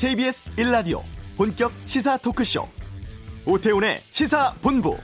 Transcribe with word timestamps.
KBS 0.00 0.56
1라디오 0.56 1.02
본격 1.36 1.70
시사 1.84 2.16
토크쇼 2.16 2.66
오태훈의 3.44 4.00
시사본부 4.00 4.96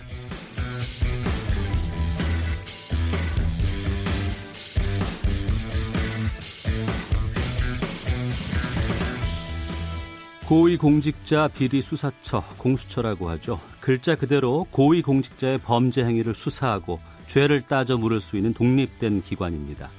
고위공직자 10.49 11.49
비리 11.49 11.83
수사처 11.83 12.43
공수처라고 12.57 13.29
하죠. 13.29 13.61
글자 13.81 14.15
그대로 14.15 14.67
고위공직자의 14.71 15.59
범죄 15.59 16.05
행위를 16.05 16.33
수사하고 16.33 17.01
죄를 17.27 17.61
따져 17.61 17.99
물을 17.99 18.23
수 18.23 18.39
있는 18.39 18.55
독립된 18.55 19.21
기관입니다. 19.25 19.91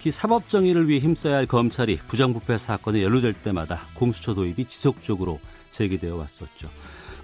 특히 0.00 0.10
사법 0.10 0.48
정의를 0.48 0.88
위해 0.88 0.98
힘써야 0.98 1.36
할 1.36 1.44
검찰이 1.44 1.98
부정부패 2.08 2.56
사건에 2.56 3.02
연루될 3.02 3.34
때마다 3.34 3.82
공수처 3.92 4.32
도입이 4.32 4.64
지속적으로 4.64 5.38
제기되어 5.72 6.16
왔었죠. 6.16 6.70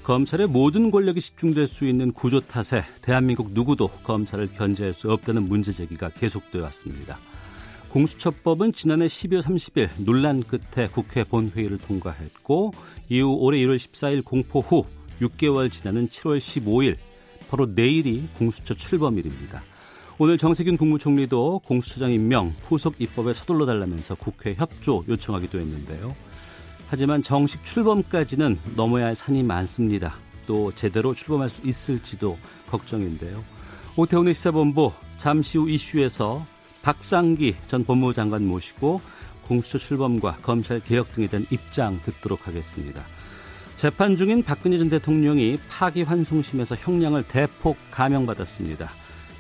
검찰의 0.03 0.47
모든 0.49 0.91
권력이 0.91 1.23
집중될 1.23 1.69
수 1.69 1.87
있는 1.87 2.13
구조 2.13 2.39
탓에 2.39 2.85
대한민국 3.01 3.53
누구도 3.53 3.89
검찰을 4.05 4.53
견제할 4.53 4.93
수 4.93 5.11
없다는 5.11 5.49
문제 5.49 5.73
제기가 5.73 6.11
계속되어 6.11 6.61
왔습니다. 6.65 7.19
공수처법은 7.89 8.75
지난해 8.75 9.07
12월 9.07 9.41
30일 9.41 9.89
논란 10.05 10.43
끝에 10.43 10.87
국회 10.89 11.25
본회의를 11.25 11.79
통과했고 11.79 12.75
이후 13.09 13.39
올해 13.41 13.59
1월 13.61 13.79
14일 13.79 14.23
공포 14.23 14.61
후 14.61 14.85
6개월 15.23 15.73
지나는 15.73 16.09
7월 16.09 16.37
15일 16.37 16.97
바로 17.49 17.65
내일이 17.75 18.29
공수처 18.37 18.75
출범일입니다. 18.75 19.63
오늘 20.19 20.39
정세균 20.39 20.79
국무총리도 20.79 21.61
공수처장 21.67 22.11
임명 22.11 22.55
후속 22.67 22.95
입법에 22.99 23.35
서둘러 23.35 23.67
달라면서 23.67 24.15
국회 24.15 24.55
협조 24.55 25.05
요청하기도 25.07 25.59
했는데요. 25.59 26.17
하지만 26.89 27.21
정식 27.21 27.63
출범까지는 27.67 28.59
넘어야 28.77 29.05
할 29.07 29.15
산이 29.15 29.43
많습니다. 29.43 30.15
또 30.47 30.73
제대로 30.73 31.13
출범할 31.13 31.51
수 31.51 31.61
있을지도 31.67 32.39
걱정인데요. 32.67 33.45
오태훈의 33.99 34.33
시사본부 34.33 34.91
잠시 35.19 35.59
후 35.59 35.69
이슈에서 35.69 36.47
박상기 36.81 37.55
전 37.67 37.85
법무부 37.85 38.15
장관 38.15 38.47
모시고 38.47 39.03
공수처 39.47 39.77
출범과 39.77 40.39
검찰 40.41 40.81
개혁 40.81 41.13
등에 41.13 41.27
대한 41.27 41.45
입장 41.51 42.01
듣도록 42.03 42.49
하겠습니다. 42.49 43.05
재판 43.75 44.17
중인 44.17 44.45
박근혜 44.45 44.79
전 44.79 44.89
대통령이 44.89 45.59
파기환송심에서 45.69 46.77
형량을 46.77 47.25
대폭 47.25 47.77
감형받았습니다. 47.91 48.89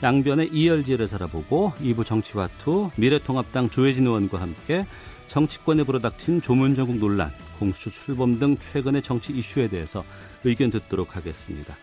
양변의 0.02 0.50
이열지를 0.52 1.06
살아보고 1.06 1.72
2부 1.80 2.04
정치와투 2.04 2.90
미래통합당 2.96 3.70
조혜진 3.70 4.06
의원과 4.06 4.40
함께 4.40 4.86
정치권에 5.28 5.84
불어닥친 5.84 6.42
조문정국 6.42 6.98
논란, 6.98 7.30
공수처 7.58 7.90
출범 7.90 8.38
등 8.38 8.56
최근의 8.58 9.02
정치 9.02 9.32
이슈에 9.32 9.68
대해서 9.68 10.04
의견 10.44 10.70
듣도록 10.70 11.16
하겠습니다. 11.16 11.74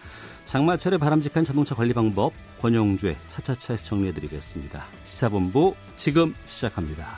장마철의 0.46 1.00
바람직한 1.00 1.44
자동차 1.44 1.74
관리 1.76 1.94
방법 1.94 2.34
권영주의 2.62 3.16
차차차에서 3.34 3.84
정리해드리겠습니다. 3.86 4.86
시사본부 5.06 5.76
지금 5.96 6.36
시작합니다. 6.46 7.18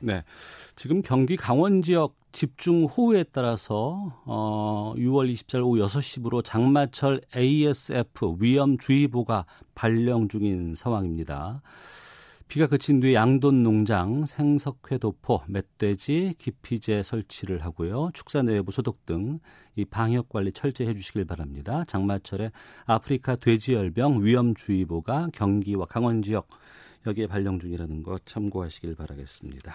네, 0.00 0.22
지금 0.76 1.00
경기 1.00 1.36
강원 1.36 1.82
지역 1.82 2.21
집중 2.32 2.84
호우에 2.84 3.24
따라서 3.32 4.22
어 4.24 4.94
6월 4.96 5.32
24일 5.32 5.64
오후 5.64 5.78
6시부로 5.86 6.44
장마철 6.44 7.20
ASF 7.36 8.36
위험주의보가 8.40 9.46
발령 9.74 10.28
중인 10.28 10.74
상황입니다. 10.74 11.62
비가 12.48 12.66
그친 12.66 13.00
뒤에 13.00 13.14
양돈 13.14 13.62
농장, 13.62 14.26
생석회 14.26 14.98
도포, 14.98 15.40
멧돼지, 15.46 16.34
기피제 16.36 17.02
설치를 17.02 17.64
하고요. 17.64 18.10
축사 18.12 18.42
내부 18.42 18.72
소독 18.72 19.06
등 19.06 19.38
이 19.74 19.84
방역 19.84 20.28
관리 20.28 20.52
철저히 20.52 20.88
해주시길 20.88 21.24
바랍니다. 21.24 21.84
장마철에 21.86 22.52
아프리카 22.84 23.36
돼지열병 23.36 24.22
위험주의보가 24.24 25.28
경기와 25.32 25.86
강원 25.86 26.20
지역 26.22 26.48
여기에 27.06 27.26
발령 27.26 27.58
중이라는 27.58 28.02
것 28.02 28.24
참고하시길 28.26 28.94
바라겠습니다. 28.94 29.74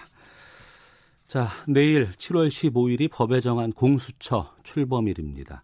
자, 1.28 1.50
내일 1.68 2.10
7월 2.12 2.48
15일이 2.48 3.10
법에 3.10 3.40
정한 3.40 3.70
공수처 3.70 4.50
출범일입니다. 4.62 5.62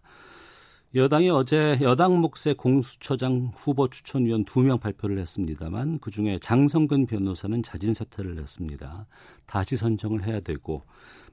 여당이 0.93 1.31
어제 1.31 1.79
여당 1.81 2.21
몫의 2.21 2.53
공수처장 2.55 3.51
후보 3.55 3.89
추천위원 3.89 4.45
두명 4.45 4.77
발표를 4.77 5.17
했습니다만 5.17 5.97
그중에 6.01 6.37
장성근 6.37 7.07
변호사는 7.07 7.63
자진 7.63 7.95
사퇴를 7.95 8.37
했습니다. 8.37 9.07
다시 9.47 9.75
선정을 9.75 10.27
해야 10.27 10.39
되고 10.39 10.83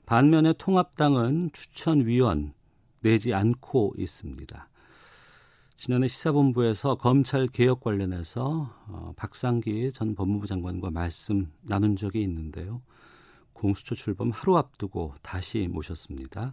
반면에 0.06 0.54
통합당은 0.54 1.50
추천위원 1.52 2.54
내지 3.00 3.34
않고 3.34 3.92
있습니다. 3.98 4.68
지난해 5.76 6.08
시사본부에서 6.08 6.94
검찰 6.94 7.48
개혁 7.48 7.80
관련해서 7.80 8.70
어, 8.86 9.12
박상기 9.14 9.92
전 9.92 10.14
법무부 10.14 10.46
장관과 10.46 10.90
말씀 10.90 11.52
나눈 11.60 11.96
적이 11.96 12.22
있는데요. 12.22 12.80
공수처 13.62 13.94
출범 13.94 14.32
하루 14.32 14.58
앞두고 14.58 15.14
다시 15.22 15.68
모셨습니다. 15.70 16.52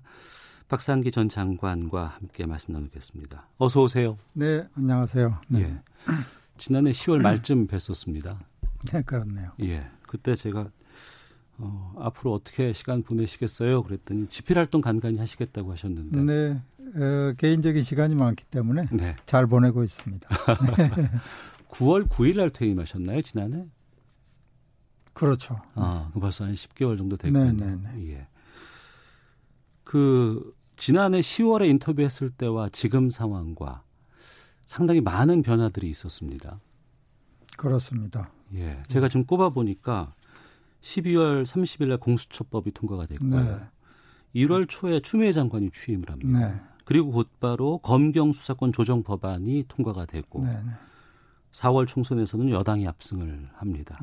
박상기 0.67 1.09
전 1.09 1.27
장관과 1.27 2.05
함께 2.05 2.45
말씀 2.45 2.71
나누겠습니다. 2.75 3.47
어서 3.57 3.81
오세요. 3.81 4.13
네, 4.33 4.67
안녕하세요. 4.75 5.41
네. 5.47 5.61
예. 5.61 5.81
지난해 6.59 6.91
10월 6.91 7.19
말쯤 7.23 7.65
뵀었습니다. 7.65 8.37
네, 8.91 9.01
그렇네요. 9.01 9.51
예. 9.61 9.89
그때 10.03 10.35
제가 10.35 10.69
어, 11.57 11.95
앞으로 11.97 12.31
어떻게 12.33 12.73
시간 12.73 13.01
보내시겠어요? 13.01 13.81
그랬더니 13.81 14.27
집필 14.27 14.59
활동 14.59 14.79
간간히 14.79 15.17
하시겠다고 15.17 15.71
하셨는데. 15.71 16.21
네, 16.21 16.61
어, 16.95 17.33
개인적인 17.39 17.81
시간이 17.81 18.13
많기 18.13 18.45
때문에 18.45 18.87
네. 18.91 19.15
잘 19.25 19.47
보내고 19.47 19.83
있습니다. 19.83 20.29
9월 21.69 22.07
9일 22.07 22.37
날 22.37 22.51
퇴임하셨나요, 22.51 23.23
지난해? 23.23 23.65
그렇죠. 25.13 25.61
아, 25.75 26.11
벌써 26.19 26.45
한 26.45 26.53
10개월 26.53 26.97
정도 26.97 27.17
됐군요. 27.17 27.51
네네네. 27.51 28.11
예. 28.11 28.27
그 29.83 30.53
지난해 30.77 31.19
10월에 31.19 31.67
인터뷰했을 31.69 32.29
때와 32.29 32.69
지금 32.69 33.09
상황과 33.09 33.83
상당히 34.61 35.01
많은 35.01 35.41
변화들이 35.41 35.89
있었습니다. 35.89 36.59
그렇습니다. 37.57 38.31
예. 38.53 38.81
제가 38.87 39.09
지금 39.09 39.25
꼽아 39.25 39.49
보니까 39.49 40.13
12월 40.81 41.45
30일 41.45 41.87
날 41.87 41.97
공수처법이 41.97 42.71
통과가 42.71 43.07
됐고요. 43.07 43.43
네. 43.43 43.59
1월 44.35 44.67
초에 44.69 45.01
추미애 45.01 45.31
장관이 45.31 45.71
취임을 45.71 46.09
합니다. 46.09 46.39
네. 46.39 46.61
그리고 46.85 47.11
곧바로 47.11 47.79
검경 47.79 48.31
수사권 48.31 48.71
조정 48.71 49.03
법안이 49.03 49.65
통과가 49.67 50.05
되고 50.05 50.43
네. 50.43 50.59
4월 51.51 51.87
총선에서는 51.87 52.49
여당이 52.49 52.87
압승을 52.87 53.49
합니다. 53.53 53.95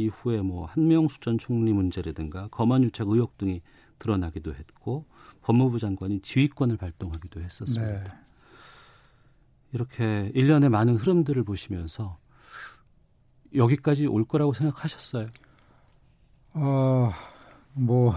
네. 0.00 0.04
이후에 0.04 0.40
뭐 0.40 0.66
한명수 0.66 1.20
전 1.20 1.38
총리 1.38 1.72
문제라든가 1.72 2.48
검언유착 2.50 3.08
의혹 3.08 3.38
등이 3.38 3.60
드러나기도 3.98 4.54
했고 4.54 5.04
법무부 5.42 5.78
장관이 5.78 6.20
지휘권을 6.20 6.76
발동하기도 6.76 7.40
했었습니다. 7.40 8.02
네. 8.02 8.04
이렇게 9.72 10.32
일련의 10.34 10.68
많은 10.68 10.96
흐름들을 10.96 11.44
보시면서 11.44 12.18
여기까지 13.54 14.06
올 14.06 14.24
거라고 14.24 14.52
생각하셨어요? 14.52 15.28
어, 16.54 17.10
뭐 17.74 18.14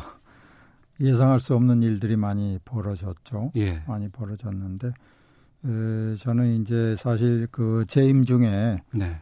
예상할 0.99 1.39
수 1.39 1.55
없는 1.55 1.83
일들이 1.83 2.15
많이 2.15 2.59
벌어졌죠. 2.65 3.51
예. 3.55 3.83
많이 3.87 4.09
벌어졌는데 4.09 4.87
에, 5.65 6.15
저는 6.15 6.61
이제 6.61 6.95
사실 6.95 7.47
그 7.51 7.85
재임 7.87 8.23
중에 8.23 8.81
네. 8.93 9.21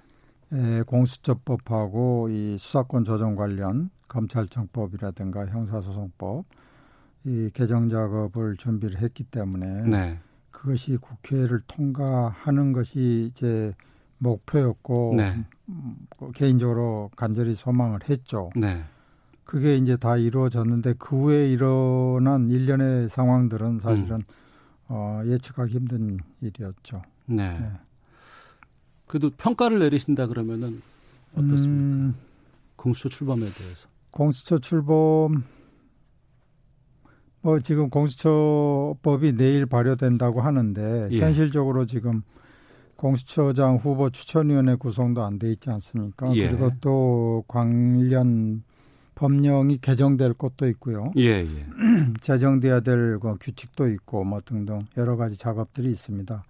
에, 0.53 0.81
공수처법하고 0.83 2.29
이 2.29 2.57
수사권 2.57 3.05
조정 3.05 3.35
관련 3.35 3.89
검찰청법이라든가 4.07 5.45
형사소송법 5.47 6.45
이 7.23 7.49
개정 7.53 7.89
작업을 7.89 8.57
준비를 8.57 8.99
했기 9.01 9.23
때문에 9.23 9.87
네. 9.87 10.19
그것이 10.49 10.97
국회를 10.97 11.61
통과하는 11.67 12.73
것이 12.73 13.29
이제 13.31 13.73
목표였고 14.17 15.13
네. 15.15 15.43
음, 15.69 15.95
그 16.17 16.31
개인적으로 16.31 17.09
간절히 17.15 17.55
소망을 17.55 17.99
했죠. 18.09 18.49
네. 18.55 18.83
그게 19.43 19.75
이제 19.77 19.97
다 19.97 20.17
이루어졌는데 20.17 20.95
그 20.97 21.23
후에 21.23 21.49
일어난 21.49 22.49
일련의 22.49 23.09
상황들은 23.09 23.79
사실은 23.79 24.17
음. 24.17 24.21
어, 24.87 25.21
예측하기 25.25 25.73
힘든 25.73 26.19
일이었죠. 26.41 27.01
네. 27.25 27.57
네. 29.11 29.19
그래도 29.19 29.29
평가를 29.37 29.79
내리신다 29.79 30.27
그러면은 30.27 30.81
어떻습니까? 31.35 31.67
음, 31.67 32.15
공수처 32.75 33.09
출범에 33.09 33.39
대해서. 33.41 33.87
공수처 34.11 34.57
출범 34.59 35.43
뭐 37.41 37.59
지금 37.59 37.89
공수처법이 37.89 39.35
내일 39.35 39.65
발효된다고 39.65 40.41
하는데 40.41 41.07
예. 41.11 41.19
현실적으로 41.19 41.85
지금 41.85 42.21
공수처장 42.97 43.77
후보 43.77 44.09
추천위원회 44.11 44.75
구성도 44.75 45.23
안 45.23 45.39
돼 45.39 45.51
있지 45.51 45.69
않습니까? 45.71 46.35
예. 46.35 46.47
그리고 46.49 46.71
또 46.81 47.43
관련 47.47 48.63
법령이 49.15 49.79
개정될 49.79 50.33
것도 50.35 50.67
있고요. 50.69 51.11
예, 51.17 51.41
예. 51.43 51.65
제정돼야 52.21 52.81
될그 52.81 53.33
규칙도 53.39 53.87
있고 53.89 54.23
뭐 54.23 54.39
등등 54.43 54.79
여러 54.97 55.15
가지 55.15 55.37
작업들이 55.37 55.89
있습니다. 55.89 56.43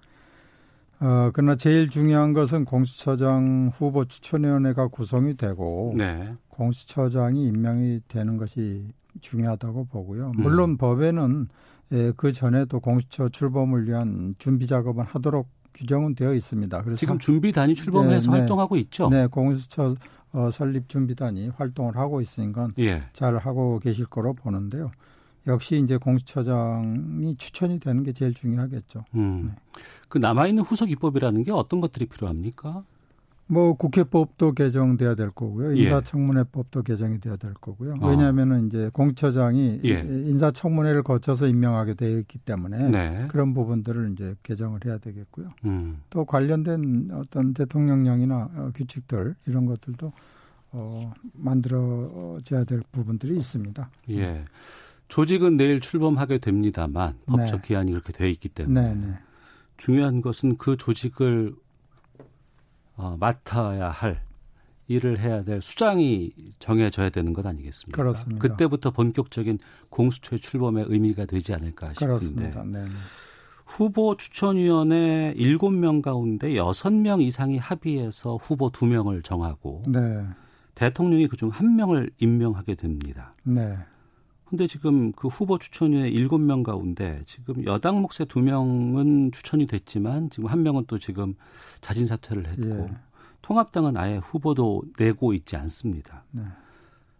어, 1.02 1.32
그러나 1.34 1.56
제일 1.56 1.90
중요한 1.90 2.32
것은 2.34 2.64
공수처장 2.64 3.70
후보 3.74 4.06
추천위원회가 4.06 4.88
구성이 4.88 5.36
되고 5.36 5.94
네. 5.98 6.36
공수처장이 6.50 7.48
임명이 7.48 8.02
되는 8.08 8.38
것이 8.38 8.88
중요하다고 9.20 9.86
보고요. 9.86 10.34
물론 10.36 10.72
음. 10.72 10.78
법에는 10.78 11.48
예, 11.94 12.14
그 12.16 12.32
전에도 12.32 12.80
공수처 12.80 13.28
출범을 13.30 13.88
위한 13.88 14.36
준비 14.38 14.68
작업을 14.68 15.04
하도록 15.04 15.50
규정은 15.74 16.16
되어 16.16 16.34
있습니다. 16.34 16.84
그래서 16.84 17.00
지금 17.00 17.18
준비단이 17.18 17.76
출범해서 17.76 18.32
네, 18.32 18.36
네, 18.36 18.40
활동하고 18.40 18.78
있죠. 18.78 19.10
네, 19.10 19.28
공수처 19.28 19.96
어, 20.34 20.50
설립 20.52 20.88
준비단이 20.88 21.50
활동을 21.50 21.98
하고 21.98 22.22
있으니까 22.22 22.70
예. 22.80 23.04
잘 23.12 23.38
하고 23.38 23.80
계실 23.80 24.06
거로 24.06 24.34
보는데요. 24.34 24.92
역시 25.48 25.82
이제 25.84 25.98
공수처장이 25.98 27.36
추천이 27.38 27.80
되는 27.80 28.04
게 28.04 28.14
제일 28.14 28.34
중요하겠죠. 28.34 29.06
음. 29.16 29.54
네. 29.54 29.82
그 30.08 30.18
남아 30.18 30.48
있는 30.48 30.64
후속 30.64 30.92
입법이라는 30.92 31.44
게 31.44 31.52
어떤 31.52 31.82
것들이 31.82 32.06
필요합니까? 32.06 32.84
뭐 33.52 33.74
국회법도 33.74 34.54
개정돼야 34.54 35.14
될 35.16 35.30
거고요. 35.30 35.76
예. 35.76 35.82
인사청문회법도 35.82 36.84
개정이 36.84 37.20
돼야 37.20 37.36
될 37.36 37.54
거고요. 37.54 37.96
어. 38.00 38.08
왜냐하면은 38.08 38.68
이제 38.68 38.90
공처장이 38.94 39.82
예. 39.84 40.00
인사청문회를 40.00 41.04
거쳐서 41.04 41.48
임명하게 41.48 41.96
되어 41.96 42.20
있기 42.20 42.38
때문에 42.40 42.90
네. 42.90 43.26
그런 43.28 43.54
부분들을 43.54 44.14
이제 44.14 44.36
개정을 44.44 44.80
해야 44.86 44.98
되겠고요. 45.00 45.50
음. 45.66 45.98
또 46.10 46.24
관련된 46.24 47.10
어떤 47.14 47.54
대통령령이나 47.54 48.50
어, 48.56 48.72
규칙들 48.74 49.36
이런 49.46 49.66
것들도 49.66 50.14
어, 50.72 51.14
만들어져야 51.34 52.64
될 52.64 52.82
부분들이 52.94 53.36
있습니다. 53.36 53.90
예. 54.12 54.46
조직은 55.12 55.58
내일 55.58 55.82
출범하게 55.82 56.38
됩니다만 56.38 57.20
법적 57.26 57.62
네. 57.62 57.68
기한이 57.68 57.92
그렇게 57.92 58.14
되어 58.14 58.28
있기 58.28 58.48
때문에 58.48 58.94
네, 58.94 59.08
네. 59.08 59.20
중요한 59.76 60.22
것은 60.22 60.58
그 60.58 60.78
조직을 60.78 61.54
어, 62.96 63.18
맡아야 63.20 63.90
할 63.90 64.24
일을 64.88 65.20
해야 65.20 65.44
될 65.44 65.62
수장이 65.62 66.32
정해져야 66.60 67.10
되는 67.10 67.34
것 67.34 67.46
아니겠습니까? 67.46 68.02
그렇습니다. 68.02 68.42
그때부터 68.42 68.92
본격적인 68.92 69.60
공수처의 69.90 70.40
출범의 70.40 70.86
의미가 70.88 71.26
되지 71.26 71.54
않을까 71.54 71.94
싶은데. 71.94 72.54
후보 73.66 74.16
추천위원회 74.16 75.34
7명 75.36 76.02
가운데 76.02 76.52
6명 76.54 77.22
이상이 77.22 77.58
합의해서 77.58 78.38
후보 78.38 78.70
2명을 78.70 79.24
정하고 79.24 79.84
네. 79.88 80.26
대통령이 80.76 81.28
그중 81.28 81.50
한 81.50 81.76
명을 81.76 82.12
임명하게 82.18 82.76
됩니다. 82.76 83.34
네. 83.46 83.78
근데 84.52 84.68
지금 84.68 85.14
그 85.14 85.30
후보 85.30 85.58
추천위에 85.58 86.12
7명 86.12 86.62
가운데 86.62 87.24
지금 87.26 87.64
여당 87.64 88.02
몫의 88.02 88.28
2명은 88.28 89.32
추천이 89.32 89.66
됐지만 89.66 90.30
지금 90.30 90.50
한 90.50 90.62
명은 90.62 90.84
또 90.88 91.00
지금 91.00 91.36
자진 91.80 92.06
사퇴를 92.06 92.48
했고 92.48 92.90
예. 92.90 92.94
통합당은 93.42 93.96
아예 93.96 94.18
후보도 94.18 94.84
내고 95.00 95.34
있지 95.34 95.56
않습니다. 95.56 96.26
네. 96.32 96.44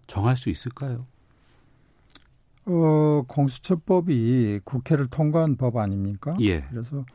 정할 0.08 0.36
수 0.36 0.50
있을까요? 0.50 1.06
어, 2.66 3.24
공수처법이 3.30 4.60
국회를 4.66 5.08
통과한 5.08 5.56
법 5.56 5.78
아닙니까? 5.78 6.36
예. 6.42 6.64
그래서 6.70 7.06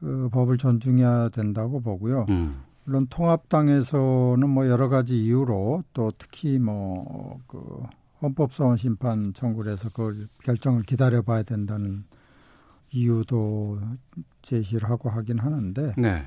그 0.00 0.28
법을 0.30 0.58
존중해야 0.58 1.30
된다고 1.30 1.80
보고요. 1.80 2.26
음. 2.28 2.62
물론 2.84 3.06
통합당에서는 3.08 4.46
뭐 4.50 4.68
여러 4.68 4.90
가지 4.90 5.18
이유로 5.18 5.84
또 5.94 6.12
특히 6.18 6.58
뭐그 6.58 7.86
헌법소원 8.22 8.76
심판 8.76 9.32
청구를 9.34 9.72
해서 9.72 9.90
그 9.92 10.26
결정을 10.44 10.82
기다려봐야 10.82 11.42
된다는 11.42 12.04
이유도 12.92 13.80
제시를 14.42 14.88
하고 14.88 15.10
하긴 15.10 15.38
하는데 15.38 15.94
네. 15.98 16.24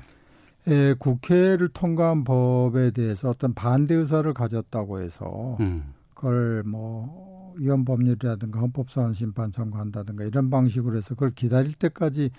에, 0.68 0.94
국회를 0.94 1.68
통과한 1.68 2.24
법에 2.24 2.90
대해서 2.90 3.30
어떤 3.30 3.54
반대 3.54 3.94
의사를 3.94 4.32
가졌다고 4.34 5.00
해서 5.00 5.56
음. 5.60 5.94
그걸 6.14 6.62
뭐 6.64 7.54
위헌 7.58 7.84
법률이라든가 7.84 8.60
헌법소원 8.60 9.14
심판 9.14 9.50
청구한다든가 9.50 10.24
이런 10.24 10.50
방식으로 10.50 10.96
해서 10.96 11.14
그걸 11.14 11.30
기다릴 11.30 11.72
때까지 11.74 12.30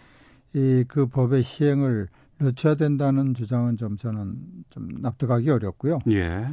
이 0.53 0.83
그 0.87 1.07
법의 1.07 1.43
시행을 1.43 2.07
늦춰야 2.39 2.75
된다는 2.75 3.33
주장은 3.33 3.77
좀 3.77 3.97
저는 3.97 4.35
좀 4.69 4.87
납득하기 5.01 5.49
어렵고요. 5.49 5.99
예. 6.09 6.47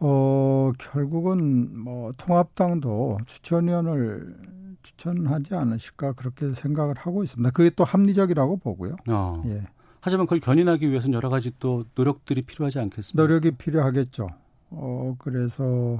어, 0.00 0.72
결국은 0.78 1.78
뭐 1.78 2.12
통합당도 2.18 3.18
추천위원을 3.26 4.36
추천하지 4.82 5.54
않으실까 5.54 6.12
그렇게 6.12 6.54
생각을 6.54 6.94
하고 6.96 7.24
있습니다. 7.24 7.50
그게 7.50 7.70
또 7.70 7.84
합리적이라고 7.84 8.58
보고요. 8.58 8.96
어. 9.08 9.42
예. 9.46 9.66
하지만 10.00 10.26
그걸 10.26 10.38
견인하기 10.40 10.88
위해서는 10.88 11.14
여러 11.14 11.28
가지 11.28 11.52
또 11.58 11.84
노력들이 11.96 12.42
필요하지 12.42 12.78
않겠습니까? 12.78 13.20
노력이 13.20 13.52
필요하겠죠. 13.52 14.28
어, 14.70 15.16
그래서 15.18 15.98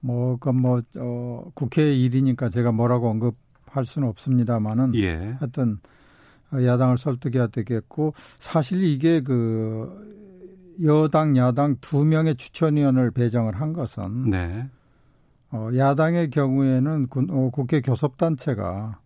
뭐, 0.00 0.36
그 0.36 0.50
뭐, 0.50 0.80
어, 0.98 1.50
국회 1.54 1.92
일이니까 1.92 2.50
제가 2.50 2.70
뭐라고 2.70 3.08
언급할 3.08 3.84
수는 3.84 4.06
없습니다만은 4.08 4.94
예. 4.96 5.34
하여튼 5.40 5.78
야당을 6.52 6.98
설득해야 6.98 7.48
되겠고 7.48 8.12
사실 8.38 8.84
이게 8.84 9.20
그 9.20 10.33
여당, 10.82 11.36
야당 11.36 11.76
두 11.80 12.04
명의 12.04 12.34
추천위원을 12.34 13.10
배정을 13.12 13.60
한 13.60 13.72
것은 13.72 14.30
네. 14.30 14.68
어, 15.50 15.68
야당의 15.76 16.30
경우에는 16.30 17.06
군, 17.08 17.28
어, 17.30 17.50
국회 17.50 17.80
교섭단체가 17.80 18.98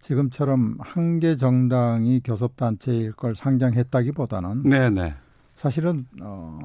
지금처럼 0.00 0.76
한 0.80 1.20
개 1.20 1.36
정당이 1.36 2.20
교섭단체일 2.24 3.12
걸 3.12 3.34
상정했다기보다는 3.34 4.62
네네. 4.62 4.88
네. 4.90 5.14
사실은 5.54 6.06
어, 6.22 6.58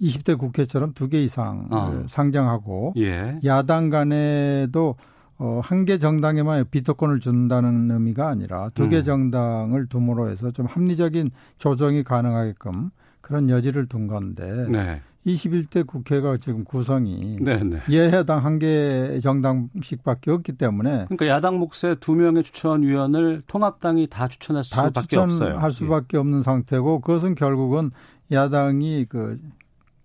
20대 0.00 0.36
국회처럼 0.36 0.92
두 0.94 1.08
개 1.08 1.22
이상을 1.22 1.66
어. 1.70 2.04
상정하고 2.08 2.94
예. 2.96 3.38
야당 3.44 3.88
간에도 3.88 4.96
어, 5.38 5.60
한 5.62 5.84
개 5.84 5.98
정당에만 5.98 6.64
비토권을 6.70 7.20
준다는 7.20 7.88
의미가 7.90 8.28
아니라 8.28 8.68
두개 8.74 8.98
음. 8.98 9.04
정당을 9.04 9.86
둠으로 9.86 10.28
해서 10.28 10.50
좀 10.50 10.66
합리적인 10.66 11.30
조정이 11.58 12.02
가능하게끔 12.02 12.90
그런 13.22 13.48
여지를 13.48 13.86
둔 13.86 14.06
건데 14.06 14.66
네. 14.68 15.00
21대 15.26 15.86
국회가 15.86 16.36
지금 16.36 16.64
구성이 16.64 17.36
네, 17.40 17.62
네. 17.62 17.76
예해당 17.88 18.44
한 18.44 18.58
개 18.58 19.18
정당씩밖에 19.20 20.30
없기 20.32 20.52
때문에 20.52 21.06
그러니까 21.08 21.28
야당 21.28 21.58
몫의 21.58 21.96
두 22.00 22.14
명의 22.16 22.42
추천위원을 22.42 23.42
통합당이 23.46 24.08
다 24.10 24.26
추천할 24.28 24.64
다 24.70 24.86
수밖에 24.88 25.02
추천할 25.02 25.28
없어요. 25.30 25.58
할 25.58 25.70
수밖에 25.70 26.16
예. 26.16 26.18
없는 26.18 26.42
상태고 26.42 27.00
그것은 27.00 27.36
결국은 27.36 27.90
야당이 28.32 29.06
그 29.08 29.38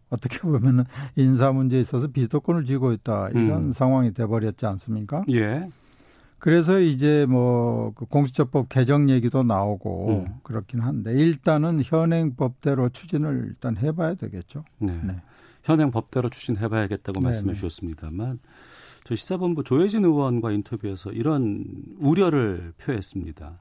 어떻게 0.09 0.39
보면은 0.39 0.85
인사 1.15 1.51
문제에 1.51 1.81
있어서 1.81 2.07
비토권을 2.07 2.65
쥐고 2.65 2.91
있다 2.93 3.29
이런 3.31 3.65
음. 3.65 3.71
상황이 3.71 4.13
돼 4.13 4.25
버렸지 4.27 4.65
않습니까? 4.67 5.23
예. 5.31 5.67
그래서 6.39 6.79
이제 6.79 7.25
뭐그 7.25 8.05
공수처법 8.05 8.69
개정 8.69 9.09
얘기도 9.09 9.43
나오고 9.43 10.09
음. 10.09 10.35
그렇긴 10.43 10.81
한데 10.81 11.11
일단은 11.13 11.81
현행 11.83 12.35
법대로 12.35 12.89
추진을 12.89 13.45
일단 13.47 13.75
해봐야 13.77 14.13
되겠죠. 14.15 14.63
네. 14.79 14.99
네. 15.03 15.15
현행 15.63 15.91
법대로 15.91 16.29
추진해봐야겠다고 16.29 17.19
말씀해 17.21 17.53
주셨습니다만 17.53 18.39
저 19.03 19.15
시사본부 19.15 19.63
조혜진 19.63 20.05
의원과 20.05 20.51
인터뷰에서 20.51 21.11
이런 21.11 21.65
우려를 21.99 22.73
표했습니다. 22.77 23.59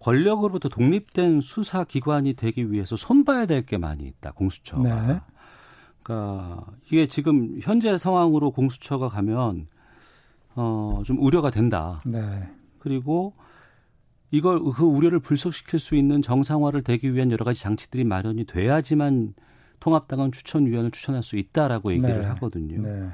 권력으로부터 0.00 0.68
독립된 0.68 1.40
수사기관이 1.40 2.34
되기 2.34 2.70
위해서 2.72 2.96
손봐야 2.96 3.46
될 3.46 3.62
게 3.64 3.78
많이 3.78 4.04
있다. 4.04 4.32
공수처가. 4.32 5.06
네. 5.06 5.20
그러니까 6.02 6.66
이게 6.86 7.06
지금 7.06 7.58
현재 7.60 7.96
상황으로 7.96 8.50
공수처가 8.50 9.08
가면 9.08 9.66
어, 10.54 11.02
좀 11.04 11.18
우려가 11.18 11.50
된다. 11.50 12.00
네. 12.04 12.20
그리고 12.78 13.34
이걸 14.30 14.62
그 14.72 14.84
우려를 14.84 15.20
불속시킬 15.20 15.78
수 15.78 15.94
있는 15.94 16.22
정상화를 16.22 16.82
되기 16.82 17.14
위한 17.14 17.30
여러 17.30 17.44
가지 17.44 17.60
장치들이 17.60 18.04
마련이 18.04 18.44
돼야지만 18.44 19.34
통합당은 19.80 20.32
추천위원을 20.32 20.90
추천할 20.90 21.22
수 21.22 21.36
있다라고 21.36 21.92
얘기를 21.92 22.22
네. 22.22 22.26
하거든요. 22.28 22.82
네. 22.82 23.10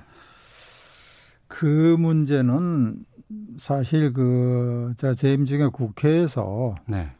그 1.46 1.96
문제는 1.98 3.04
사실 3.56 4.12
그, 4.12 4.94
자, 4.96 5.14
재임 5.14 5.44
중에 5.44 5.66
국회에서 5.66 6.76
네. 6.86 7.10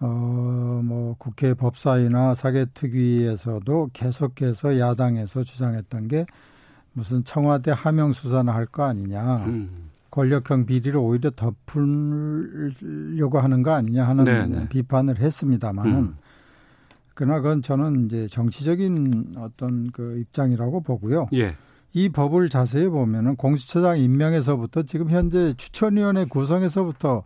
어, 0.00 0.80
뭐, 0.84 1.14
국회 1.18 1.54
법사위나 1.54 2.34
사개특위에서도 2.34 3.90
계속해서 3.92 4.78
야당에서 4.78 5.44
주장했던 5.44 6.08
게 6.08 6.26
무슨 6.92 7.24
청와대 7.24 7.70
하명 7.70 8.12
수사나 8.12 8.54
할 8.54 8.66
거 8.66 8.84
아니냐. 8.84 9.44
음. 9.46 9.90
권력형 10.10 10.66
비리를 10.66 10.94
오히려 10.98 11.30
덮으려고 11.30 13.40
하는 13.40 13.62
거 13.62 13.72
아니냐 13.72 14.06
하는 14.06 14.24
네네. 14.24 14.68
비판을 14.68 15.18
했습니다만은 15.18 15.92
음. 15.92 16.16
그러나 17.14 17.40
그건 17.40 17.62
저는 17.62 18.04
이제 18.06 18.26
정치적인 18.28 19.34
어떤 19.38 19.90
그 19.90 20.18
입장이라고 20.18 20.82
보고요. 20.82 21.28
예. 21.34 21.56
이 21.94 22.08
법을 22.10 22.48
자세히 22.50 22.88
보면은 22.88 23.36
공수처장 23.36 23.98
임명에서부터 23.98 24.82
지금 24.82 25.08
현재 25.10 25.52
추천위원회 25.54 26.24
구성에서부터 26.26 27.22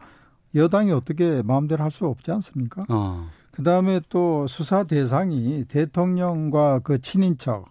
여당이 0.55 0.93
어떻게 0.93 1.43
마음대로 1.43 1.83
할 1.85 1.91
수 1.91 2.07
없지 2.07 2.31
않습니까? 2.33 2.85
어. 2.89 3.29
그 3.53 3.63
다음에 3.63 4.01
또 4.09 4.47
수사 4.49 4.83
대상이 4.85 5.65
대통령과 5.67 6.81
그 6.81 7.01
친인척, 7.01 7.67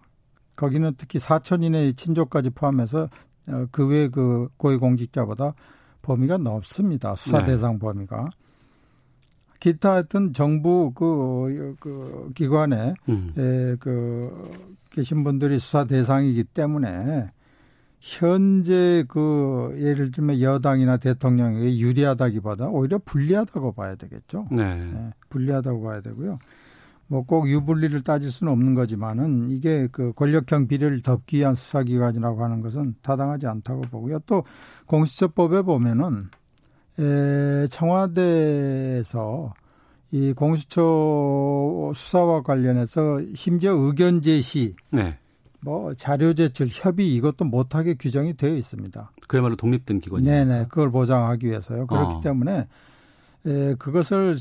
거기는 0.56 0.94
특히 0.98 1.20
사천 1.20 1.64
이내의 1.64 1.94
친족까지 1.94 2.52
포함해서 2.52 3.10
어, 3.50 3.66
그외 3.72 4.08
그 4.08 4.48
고위공직자보다 4.58 5.54
범위가 6.02 6.38
넓습니다. 6.38 7.16
수사 7.16 7.40
네. 7.40 7.46
대상 7.46 7.80
범위가. 7.80 8.30
기타 9.60 9.94
하여튼 9.94 10.34
정부 10.34 10.92
그, 10.94 11.76
그 11.80 12.32
기관에 12.36 12.94
음. 13.10 13.34
에, 13.38 13.76
그 13.80 14.52
계신 14.92 15.24
분들이 15.24 15.58
수사 15.58 15.86
대상이기 15.86 16.44
때문에 16.44 17.32
현재 18.00 19.04
그 19.08 19.76
예를 19.80 20.12
들면 20.12 20.40
여당이나 20.40 20.98
대통령에게 20.98 21.80
유리하다기보다 21.80 22.68
오히려 22.68 23.00
불리하다고 23.04 23.72
봐야 23.72 23.96
되겠죠. 23.96 24.48
네. 24.52 24.76
네 24.76 25.10
불리하다고 25.30 25.82
봐야 25.82 26.02
되고요. 26.02 26.38
뭐 27.08 27.24
꼭 27.24 27.48
유불리를 27.50 28.02
따질 28.02 28.32
수는 28.32 28.52
없는 28.52 28.74
거지만은 28.74 29.50
이게 29.50 29.88
그 29.92 30.12
권력형 30.14 30.68
비리를 30.68 31.02
덮기 31.02 31.38
위한 31.38 31.54
수사기관이라고 31.56 32.44
하는 32.44 32.62
것은 32.62 32.96
타당하지 33.02 33.48
않다고 33.48 33.82
보고요. 33.82 34.20
또 34.26 34.44
공수처법에 34.88 35.62
보면은 35.62 36.30
에, 37.00 37.68
청와대에서 37.68 39.54
이 40.12 40.34
공수처 40.34 41.92
수사와 41.94 42.42
관련해서 42.42 43.22
심지어 43.34 43.74
의견 43.74 44.22
제시, 44.22 44.76
네. 44.92 45.18
뭐 45.60 45.94
자료 45.96 46.34
제출, 46.34 46.68
협의 46.72 47.14
이것도 47.16 47.46
못하게 47.46 47.96
규정이 47.96 48.38
되어 48.38 48.56
있습니다. 48.56 49.12
그야말로 49.28 49.56
독립된 49.56 50.00
기관이죠. 50.00 50.30
네네, 50.32 50.66
그걸 50.70 50.92
보장하기 50.92 51.48
위해서요. 51.48 51.86
그렇기 51.88 52.16
어. 52.16 52.20
때문에 52.22 52.68
에, 53.46 53.74
그것을 53.76 54.38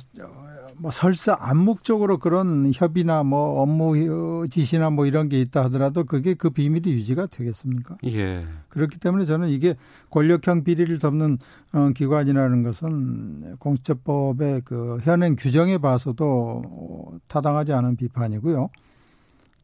뭐 0.79 0.91
설사 0.91 1.37
암묵적으로 1.41 2.19
그런 2.19 2.71
협의나 2.75 3.23
뭐 3.23 3.61
업무 3.63 4.47
지시나 4.49 4.91
뭐 4.91 5.07
이런 5.07 5.29
게 5.29 5.41
있다 5.41 5.65
하더라도 5.65 6.05
그게 6.05 6.35
그 6.35 6.51
비밀이 6.51 6.93
유지가 6.93 7.27
되겠습니까? 7.27 7.97
예. 8.07 8.47
그렇기 8.69 8.99
때문에 8.99 9.25
저는 9.25 9.49
이게 9.49 9.77
권력형 10.11 10.65
비리를 10.65 10.99
덮는 10.99 11.39
어, 11.73 11.91
기관이라는 11.95 12.63
것은 12.63 13.57
공수처법의 13.59 14.63
그 14.65 14.99
현행 15.03 15.37
규정에 15.37 15.79
봐서도 15.79 17.21
타당하지 17.29 17.73
않은 17.73 17.97
비판이고요. 17.97 18.69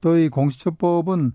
또 0.01 0.17
이 0.17 0.29
공수처법은 0.29 1.33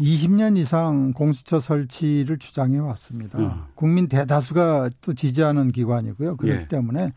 20년 0.00 0.56
이상 0.56 1.12
공수처 1.12 1.60
설치를 1.60 2.38
주장해 2.38 2.78
왔습니다. 2.78 3.38
음. 3.38 3.50
국민 3.74 4.08
대다수가 4.08 4.90
또 5.00 5.12
지지하는 5.12 5.70
기관이고요. 5.70 6.36
그렇기 6.36 6.62
예. 6.62 6.68
때문에 6.68 7.12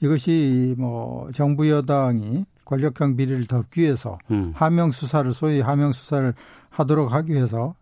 이것이 0.00 0.74
뭐 0.78 1.30
정부 1.32 1.68
여당이 1.68 2.44
권력형 2.64 3.16
비리를 3.16 3.46
덮기 3.46 3.82
위해서 3.82 4.18
음. 4.30 4.52
하명 4.54 4.92
수사를 4.92 5.32
소위 5.32 5.60
하명 5.60 5.92
수사를 5.92 6.34
하도록 6.70 7.12
하기 7.12 7.32
위해서 7.32 7.74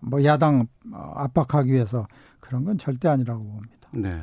뭐 0.00 0.22
야당 0.24 0.68
압박하기 0.92 1.72
위해서 1.72 2.06
그런 2.40 2.64
건 2.64 2.78
절대 2.78 3.08
아니라고 3.08 3.42
봅니다. 3.42 3.88
네. 3.92 4.22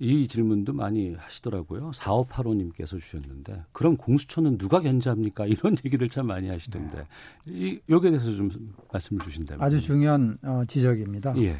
이 0.00 0.26
질문도 0.26 0.72
많이 0.72 1.14
하시더라고요. 1.14 1.92
4585님께서 1.92 2.98
주셨는데, 3.00 3.62
그럼 3.72 3.96
공수처는 3.96 4.58
누가 4.58 4.80
견제합니까? 4.80 5.46
이런 5.48 5.76
얘기를 5.84 6.08
참 6.08 6.26
많이 6.26 6.48
하시던데, 6.48 6.98
네. 6.98 7.04
이, 7.46 7.80
여기에 7.88 8.10
대해서 8.10 8.32
좀 8.32 8.50
말씀을 8.92 9.24
주신다면. 9.24 9.64
아주 9.64 9.80
중요한 9.80 10.36
어, 10.42 10.62
지적입니다. 10.66 11.34
예. 11.38 11.56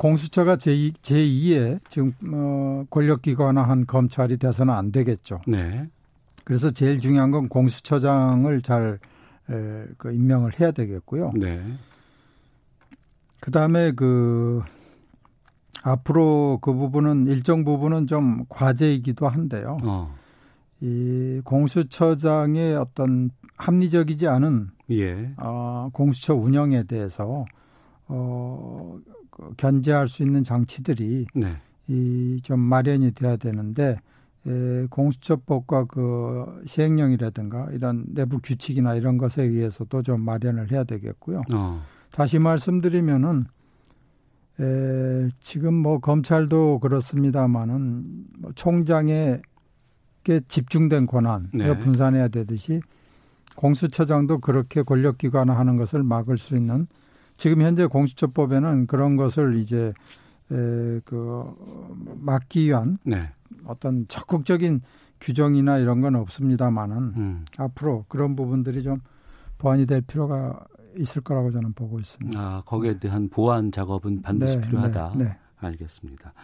공수처가 0.00 0.56
제2, 0.56 0.94
제2의 0.94 1.78
지금 1.90 2.10
어, 2.32 2.84
권력기관화한 2.88 3.84
검찰이 3.84 4.38
돼서는 4.38 4.72
안 4.72 4.92
되겠죠. 4.92 5.42
네. 5.46 5.90
그래서 6.42 6.70
제일 6.70 7.00
중요한 7.00 7.30
건 7.30 7.50
공수처장을 7.50 8.62
잘 8.62 8.98
에, 9.50 9.84
그 9.98 10.10
임명을 10.10 10.58
해야 10.58 10.70
되겠고요. 10.70 11.32
네. 11.36 11.62
그 13.40 13.50
다음에 13.50 13.92
그 13.92 14.62
앞으로 15.82 16.60
그 16.62 16.72
부분은 16.72 17.26
일정 17.26 17.62
부분은 17.64 18.06
좀 18.06 18.46
과제이기도 18.48 19.28
한데요. 19.28 19.76
어. 19.82 20.14
이 20.80 21.42
공수처장의 21.44 22.74
어떤 22.76 23.28
합리적이지 23.58 24.26
않은 24.28 24.70
예. 24.92 25.34
어, 25.36 25.90
공수처 25.92 26.34
운영에 26.34 26.84
대해서 26.84 27.44
어, 28.08 28.98
그 29.04 29.19
견제할 29.56 30.08
수 30.08 30.22
있는 30.22 30.44
장치들이 30.44 31.26
네. 31.34 31.56
이좀 31.88 32.60
마련이 32.60 33.12
돼야 33.12 33.36
되는데 33.36 33.98
에, 34.46 34.86
공수처법과 34.88 35.84
그 35.84 36.62
시행령이라든가 36.66 37.68
이런 37.72 38.04
내부 38.08 38.38
규칙이나 38.38 38.94
이런 38.94 39.18
것에 39.18 39.42
의해서도 39.42 40.02
좀 40.02 40.22
마련을 40.22 40.70
해야 40.70 40.84
되겠고요. 40.84 41.42
어. 41.54 41.82
다시 42.10 42.38
말씀드리면은 42.38 43.44
에, 44.60 45.28
지금 45.40 45.74
뭐 45.74 45.98
검찰도 45.98 46.80
그렇습니다만은 46.80 48.04
뭐 48.38 48.52
총장에게 48.54 49.40
집중된 50.48 51.06
권한 51.06 51.50
네. 51.52 51.78
분산해야 51.78 52.28
되듯이 52.28 52.80
공수처장도 53.56 54.38
그렇게 54.38 54.82
권력기관화 54.82 55.56
하는 55.58 55.76
것을 55.76 56.02
막을 56.02 56.38
수 56.38 56.56
있는 56.56 56.86
지금 57.40 57.62
현재 57.62 57.86
공수처법에는 57.86 58.86
그런 58.86 59.16
것을 59.16 59.56
이제 59.56 59.94
에, 60.52 61.00
그 61.06 61.56
막기 62.20 62.66
위한 62.66 62.98
네. 63.02 63.30
어떤 63.64 64.06
적극적인 64.08 64.82
규정이나 65.22 65.78
이런 65.78 66.02
건 66.02 66.16
없습니다만은 66.16 66.96
음. 66.98 67.44
앞으로 67.56 68.04
그런 68.08 68.36
부분들이 68.36 68.82
좀 68.82 69.00
보완이 69.56 69.86
될 69.86 70.02
필요가 70.02 70.66
있을 70.98 71.22
거라고 71.22 71.50
저는 71.50 71.72
보고 71.72 71.98
있습니다. 71.98 72.38
아, 72.38 72.62
거기에 72.66 72.98
대한 72.98 73.30
보완 73.30 73.72
작업은 73.72 74.20
반드시 74.20 74.58
네, 74.58 74.66
필요하다. 74.66 75.12
네, 75.16 75.24
네. 75.24 75.38
알겠습니다. 75.60 76.34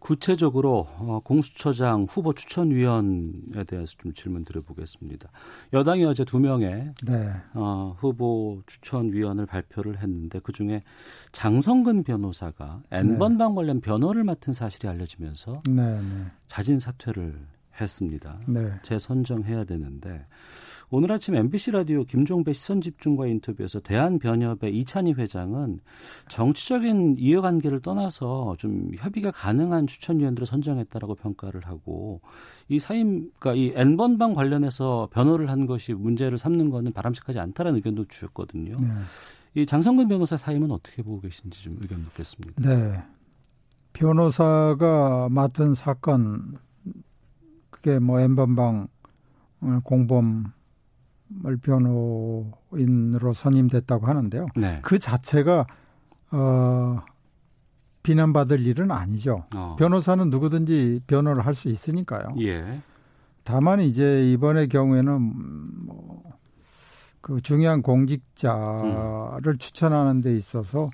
구체적으로 0.00 0.88
어, 0.98 1.20
공수처장 1.22 2.06
후보 2.08 2.32
추천위원에 2.32 3.64
대해서 3.66 3.94
좀 3.98 4.12
질문 4.14 4.44
드려보겠습니다. 4.44 5.28
여당이 5.72 6.04
어제 6.04 6.24
두 6.24 6.40
명의 6.40 6.92
네. 7.06 7.30
어, 7.54 7.96
후보 7.98 8.60
추천위원을 8.66 9.46
발표를 9.46 9.98
했는데 9.98 10.40
그 10.42 10.52
중에 10.52 10.82
장성근 11.32 12.02
변호사가 12.02 12.82
N번방 12.90 13.50
네. 13.50 13.54
관련 13.54 13.80
변호를 13.80 14.24
맡은 14.24 14.52
사실이 14.52 14.88
알려지면서 14.88 15.60
네, 15.70 16.00
네. 16.00 16.26
자진 16.48 16.80
사퇴를 16.80 17.38
했습니다. 17.80 18.40
네. 18.48 18.72
재선정해야 18.82 19.64
되는데 19.64 20.26
오늘 20.92 21.12
아침 21.12 21.36
MBC 21.36 21.70
라디오 21.70 22.02
김종배 22.02 22.52
시선집중과 22.52 23.28
인터뷰에서 23.28 23.78
대한변협의 23.78 24.76
이찬희 24.76 25.12
회장은 25.12 25.78
정치적인 26.28 27.14
이해관계를 27.16 27.80
떠나서 27.80 28.56
좀 28.58 28.90
협의가 28.96 29.30
가능한 29.30 29.86
추천위원들을 29.86 30.46
선정했다라고 30.46 31.14
평가를 31.14 31.66
하고 31.66 32.20
이 32.68 32.80
사임, 32.80 33.30
그러니까 33.38 33.54
이 33.54 33.72
N번방 33.80 34.32
관련해서 34.32 35.08
변호를 35.12 35.48
한 35.48 35.66
것이 35.66 35.94
문제를 35.94 36.38
삼는 36.38 36.70
거는 36.70 36.92
바람직하지 36.92 37.38
않다라는 37.38 37.76
의견도 37.76 38.06
주셨거든요. 38.06 38.76
네. 38.80 38.88
이 39.54 39.66
장성근 39.66 40.08
변호사 40.08 40.36
사임은 40.36 40.72
어떻게 40.72 41.02
보고 41.02 41.20
계신지 41.20 41.62
좀 41.62 41.78
의견 41.82 42.02
묻겠습니다. 42.02 42.68
네. 42.68 43.00
변호사가 43.92 45.28
맡은 45.30 45.74
사건 45.74 46.56
그게 47.70 48.00
뭐 48.00 48.18
N번방 48.18 48.88
공범 49.84 50.52
을 51.46 51.56
변호인으로 51.58 53.32
선임됐다고 53.32 54.06
하는데요. 54.06 54.48
네. 54.56 54.80
그 54.82 54.98
자체가 54.98 55.64
어 56.32 56.98
비난받을 58.02 58.66
일은 58.66 58.90
아니죠. 58.90 59.44
어. 59.54 59.76
변호사는 59.78 60.28
누구든지 60.28 61.02
변호를 61.06 61.46
할 61.46 61.54
수 61.54 61.68
있으니까요. 61.68 62.34
예. 62.40 62.80
다만 63.44 63.80
이제 63.80 64.30
이번의 64.32 64.68
경우에는 64.68 65.86
뭐그 65.86 67.40
중요한 67.42 67.82
공직자를 67.82 69.46
음. 69.46 69.58
추천하는 69.58 70.20
데 70.20 70.36
있어서 70.36 70.90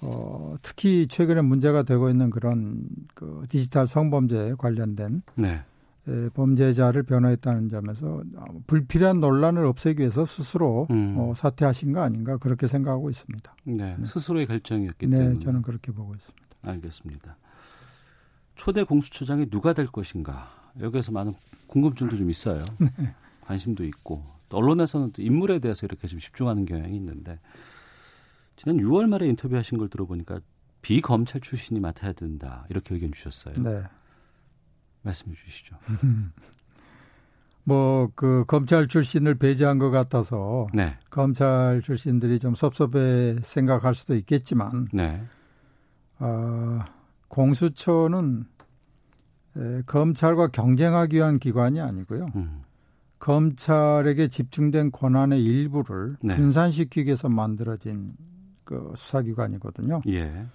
어 0.00 0.54
특히 0.62 1.06
최근에 1.06 1.42
문제가 1.42 1.82
되고 1.82 2.08
있는 2.08 2.30
그런 2.30 2.84
그 3.14 3.44
디지털 3.48 3.86
성범죄에 3.88 4.54
관련된 4.58 5.22
네. 5.36 5.62
범죄자를 6.34 7.04
변호했다는 7.04 7.68
점에서 7.68 8.22
불필요한 8.66 9.20
논란을 9.20 9.64
없애기 9.64 10.00
위해서 10.00 10.24
스스로 10.24 10.88
음. 10.90 11.14
어, 11.16 11.32
사퇴하신 11.34 11.92
거 11.92 12.02
아닌가 12.02 12.36
그렇게 12.38 12.66
생각하고 12.66 13.08
있습니다. 13.08 13.54
네, 13.64 13.96
네. 13.96 14.04
스스로의 14.04 14.46
결정이었기 14.46 15.06
네, 15.06 15.16
때문에. 15.16 15.38
저는 15.38 15.62
그렇게 15.62 15.92
보고 15.92 16.14
있습니다. 16.14 16.42
알겠습니다. 16.62 17.36
초대 18.56 18.82
공수처장이 18.82 19.48
누가 19.50 19.72
될 19.72 19.86
것인가 19.86 20.50
여기에서 20.80 21.12
많은 21.12 21.34
궁금증도 21.68 22.16
좀 22.16 22.30
있어요. 22.30 22.62
네. 22.78 23.14
관심도 23.42 23.84
있고 23.84 24.24
또 24.48 24.56
언론에서는 24.56 25.12
또 25.12 25.22
인물에 25.22 25.58
대해서 25.60 25.86
이렇게 25.86 26.08
좀 26.08 26.18
집중하는 26.18 26.66
경향이 26.66 26.96
있는데 26.96 27.38
지난 28.56 28.76
6월 28.76 29.06
말에 29.06 29.26
인터뷰하신 29.28 29.78
걸 29.78 29.88
들어보니까 29.88 30.40
비검찰 30.82 31.40
출신이 31.40 31.80
맡아야 31.80 32.12
된다 32.12 32.66
이렇게 32.68 32.94
의견 32.94 33.12
주셨어요. 33.12 33.54
네. 33.54 33.82
말씀해 35.02 35.34
주시죠. 35.34 35.76
뭐 37.64 38.10
그 38.14 38.44
검찰 38.46 38.86
출신을 38.88 39.36
배제한 39.36 39.78
것 39.78 39.90
같아서 39.90 40.66
네. 40.74 40.96
검찰 41.10 41.80
출신들이 41.82 42.38
좀 42.38 42.54
섭섭해 42.54 43.36
생각할 43.42 43.94
수도 43.94 44.14
있겠지만 44.14 44.88
네. 44.92 45.22
어, 46.18 46.80
공수처는 47.28 48.44
에, 49.56 49.82
검찰과 49.86 50.48
경쟁하기 50.48 51.16
위한 51.16 51.38
기관이 51.38 51.80
아니고요. 51.80 52.28
음. 52.36 52.62
검찰에게 53.18 54.28
집중된 54.28 54.90
권한의 54.90 55.44
일부를 55.44 56.16
네. 56.22 56.34
분산시키기 56.34 57.06
위해서 57.06 57.28
만들어진 57.28 58.10
그 58.64 58.92
수사기관이거든요. 58.96 60.02
예. 60.08 60.46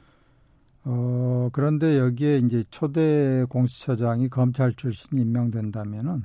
어, 0.90 1.50
그런데 1.52 1.98
여기에 1.98 2.38
이제 2.38 2.64
초대 2.70 3.44
공수처장이 3.50 4.30
검찰 4.30 4.74
출신이 4.74 5.22
임명된다면은 5.22 6.24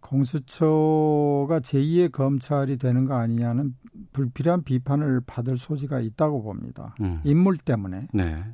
공수처가 0.00 1.60
제2의 1.60 2.12
검찰이 2.12 2.76
되는 2.76 3.06
거 3.06 3.14
아니냐는 3.14 3.74
불필요한 4.12 4.64
비판을 4.64 5.22
받을 5.26 5.56
소지가 5.56 6.00
있다고 6.00 6.42
봅니다. 6.42 6.94
음. 7.00 7.20
인물 7.24 7.56
때문에. 7.56 8.08
네. 8.12 8.44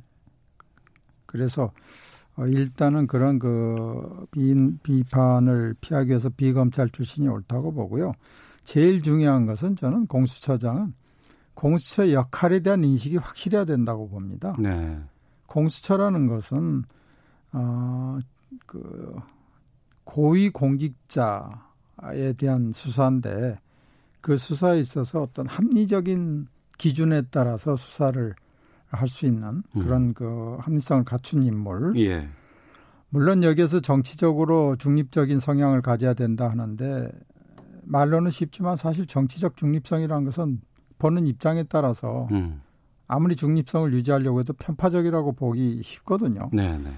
그래서 1.25 1.71
어, 2.37 2.47
일단은 2.47 3.07
그런 3.07 3.37
그 3.37 4.25
비, 4.31 4.55
비판을 4.81 5.75
피하기 5.81 6.09
위해서 6.09 6.29
비검찰 6.29 6.89
출신이 6.89 7.27
옳다고 7.27 7.73
보고요. 7.73 8.13
제일 8.63 9.01
중요한 9.01 9.45
것은 9.45 9.75
저는 9.75 10.07
공수처장은 10.07 10.93
공수처 11.55 12.11
역할에 12.11 12.59
대한 12.59 12.83
인식이 12.83 13.17
확실해야 13.17 13.65
된다고 13.65 14.07
봅니다. 14.07 14.55
네. 14.59 14.99
공수처라는 15.47 16.27
것은 16.27 16.83
어 17.53 18.19
그 18.65 19.15
고위 20.03 20.49
공직자에 20.49 22.33
대한 22.37 22.71
수사인데 22.71 23.59
그 24.21 24.37
수사에 24.37 24.79
있어서 24.79 25.21
어떤 25.21 25.47
합리적인 25.47 26.47
기준에 26.77 27.23
따라서 27.31 27.75
수사를 27.75 28.35
할 28.87 29.07
수 29.09 29.25
있는 29.25 29.63
음. 29.75 29.83
그런 29.83 30.01
음. 30.03 30.13
그 30.13 30.57
합리성을 30.61 31.03
갖춘 31.03 31.43
인물. 31.43 31.97
예. 31.97 32.29
물론 33.09 33.43
여기에서 33.43 33.79
정치적으로 33.81 34.77
중립적인 34.77 35.37
성향을 35.39 35.81
가져야 35.81 36.13
된다 36.13 36.49
하는데 36.49 37.11
말로는 37.83 38.31
쉽지만 38.31 38.77
사실 38.77 39.05
정치적 39.05 39.57
중립성이라는 39.57 40.23
것은 40.23 40.61
보는 40.97 41.27
입장에 41.27 41.63
따라서 41.63 42.27
음. 42.31 42.61
아무리 43.07 43.35
중립성을 43.35 43.93
유지하려고 43.93 44.39
해도 44.39 44.53
편파적이라고 44.53 45.33
보기 45.33 45.81
쉽거든요. 45.83 46.49
네네. 46.51 46.77
네. 46.77 46.93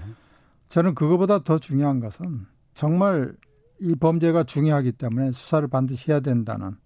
저는 0.68 0.94
그거보다 0.94 1.40
더 1.40 1.58
중요한 1.58 2.00
것은 2.00 2.46
정말 2.74 3.34
이 3.80 3.94
범죄가 3.94 4.44
중요하기 4.44 4.92
때문에 4.92 5.32
수사를 5.32 5.66
반드시 5.68 6.10
해야 6.10 6.20
된다는 6.20 6.76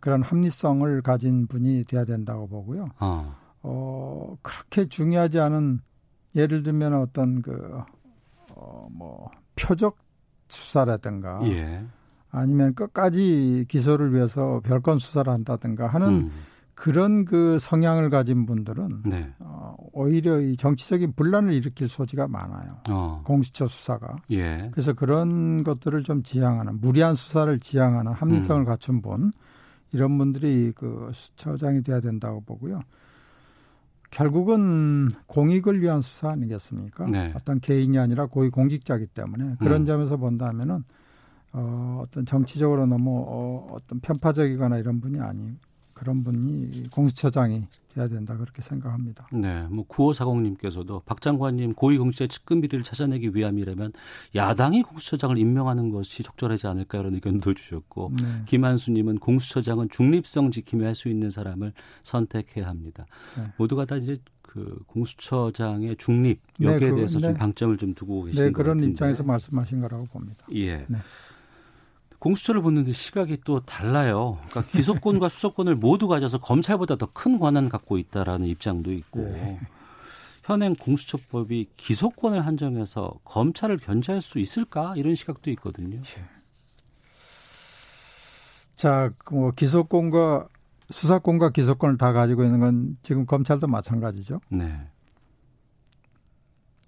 그런 0.00 0.22
합리성을 0.22 1.02
가진 1.02 1.46
분이 1.46 1.84
돼야 1.84 2.04
된다고 2.04 2.48
보고요. 2.48 2.88
어. 2.98 3.36
어, 3.62 4.36
그렇게 4.42 4.86
중요하지 4.86 5.38
않은 5.38 5.80
예를 6.34 6.62
들면 6.62 6.94
어떤 6.94 7.42
그, 7.42 7.82
어, 8.54 8.88
뭐, 8.90 9.30
표적 9.56 9.98
수사라든가 10.48 11.40
예. 11.44 11.84
아니면 12.30 12.74
끝까지 12.74 13.66
기소를 13.68 14.14
위해서 14.14 14.60
별건 14.64 14.98
수사를 14.98 15.30
한다든가 15.32 15.86
하는 15.86 16.08
음. 16.08 16.30
그런 16.74 17.26
그 17.26 17.58
성향을 17.58 18.08
가진 18.08 18.46
분들은 18.46 19.02
네. 19.04 19.34
어, 19.38 19.76
오히려 19.92 20.40
이 20.40 20.56
정치적인 20.56 21.12
분란을 21.14 21.52
일으킬 21.52 21.88
소지가 21.88 22.26
많아요. 22.28 22.78
어. 22.88 23.20
공수처 23.24 23.66
수사가. 23.66 24.16
예. 24.30 24.70
그래서 24.72 24.94
그런 24.94 25.62
것들을 25.62 26.02
좀 26.04 26.22
지향하는 26.22 26.80
무리한 26.80 27.14
수사를 27.14 27.58
지향하는 27.60 28.12
합리성을 28.12 28.62
음. 28.62 28.64
갖춘 28.64 29.02
분 29.02 29.32
이런 29.92 30.16
분들이 30.16 30.72
그 30.74 31.10
처장이 31.36 31.82
돼야 31.82 32.00
된다고 32.00 32.40
보고요. 32.40 32.80
결국은 34.10 35.08
공익을 35.26 35.82
위한 35.82 36.00
수사 36.00 36.30
아니겠습니까? 36.30 37.06
네. 37.06 37.32
어떤 37.36 37.60
개인이 37.60 37.96
아니라 37.98 38.26
고위 38.26 38.48
공직자이기 38.48 39.06
때문에 39.08 39.56
그런 39.58 39.82
음. 39.82 39.86
점에서 39.86 40.16
본다면은 40.16 40.84
어, 41.52 42.02
어떤 42.04 42.24
정치적으로 42.24 42.86
너무 42.86 43.24
어, 43.26 43.68
어떤 43.72 44.00
편파적이거나 44.00 44.78
이런 44.78 45.00
분이 45.00 45.18
아니 45.20 45.56
그런 45.94 46.22
분이 46.24 46.88
공수처장이 46.90 47.66
돼야 47.92 48.08
된다 48.08 48.36
그렇게 48.36 48.62
생각합니다. 48.62 49.28
네, 49.32 49.66
뭐 49.68 49.84
9540님께서도 49.86 51.04
박 51.04 51.20
장관님 51.20 51.74
고위공직자 51.74 52.28
측근 52.28 52.60
비리를 52.60 52.84
찾아내기 52.84 53.32
위함이라면 53.34 53.92
야당이 54.34 54.82
공수처장을 54.82 55.36
임명하는 55.36 55.90
것이 55.90 56.22
적절하지 56.22 56.68
않을까 56.68 56.98
이런 56.98 57.14
의견도 57.14 57.52
주셨고 57.52 58.12
네. 58.22 58.42
김한수님은 58.46 59.18
공수처장은 59.18 59.88
중립성 59.90 60.52
지킴이 60.52 60.84
할수 60.84 61.08
있는 61.08 61.30
사람을 61.30 61.72
선택해야 62.04 62.68
합니다. 62.68 63.06
네. 63.36 63.44
모두가 63.56 63.84
다 63.84 63.96
이제 63.96 64.16
그 64.40 64.78
공수처장의 64.86 65.96
중립 65.96 66.40
네, 66.58 66.66
여기에 66.66 66.78
네, 66.78 66.90
그, 66.90 66.96
대해서 66.96 67.20
좀 67.20 67.34
방점을 67.34 67.76
좀 67.76 67.94
두고 67.94 68.24
계신 68.24 68.42
네, 68.42 68.50
그런 68.50 68.78
같은데. 68.78 68.86
입장에서 68.90 69.22
말씀하신 69.22 69.80
거라고 69.80 70.04
봅니다. 70.06 70.46
예. 70.54 70.86
네. 72.20 72.22
공수처를 72.22 72.62
보는데 72.62 72.92
시각이 72.92 73.38
또 73.44 73.60
달라요. 73.60 74.38
그러니까 74.50 74.72
기소권과 74.72 75.28
수사권을 75.30 75.74
모두 75.76 76.06
가져서 76.06 76.38
검찰보다 76.38 76.96
더 76.96 77.10
큰 77.12 77.38
권한 77.38 77.68
갖고 77.68 77.98
있다라는 77.98 78.46
입장도 78.46 78.92
있고 78.92 79.20
네. 79.20 79.58
현행 80.44 80.74
공수처법이 80.74 81.68
기소권을 81.76 82.46
한정해서 82.46 83.12
검찰을 83.24 83.78
견제할 83.78 84.22
수 84.22 84.38
있을까 84.38 84.94
이런 84.96 85.14
시각도 85.14 85.50
있거든요. 85.52 86.00
네. 86.02 86.24
자, 88.74 89.10
뭐 89.30 89.50
기소권과 89.50 90.48
수사권과 90.88 91.50
기소권을 91.50 91.98
다 91.98 92.12
가지고 92.12 92.44
있는 92.44 92.60
건 92.60 92.96
지금 93.02 93.26
검찰도 93.26 93.66
마찬가지죠. 93.66 94.40
네. 94.48 94.80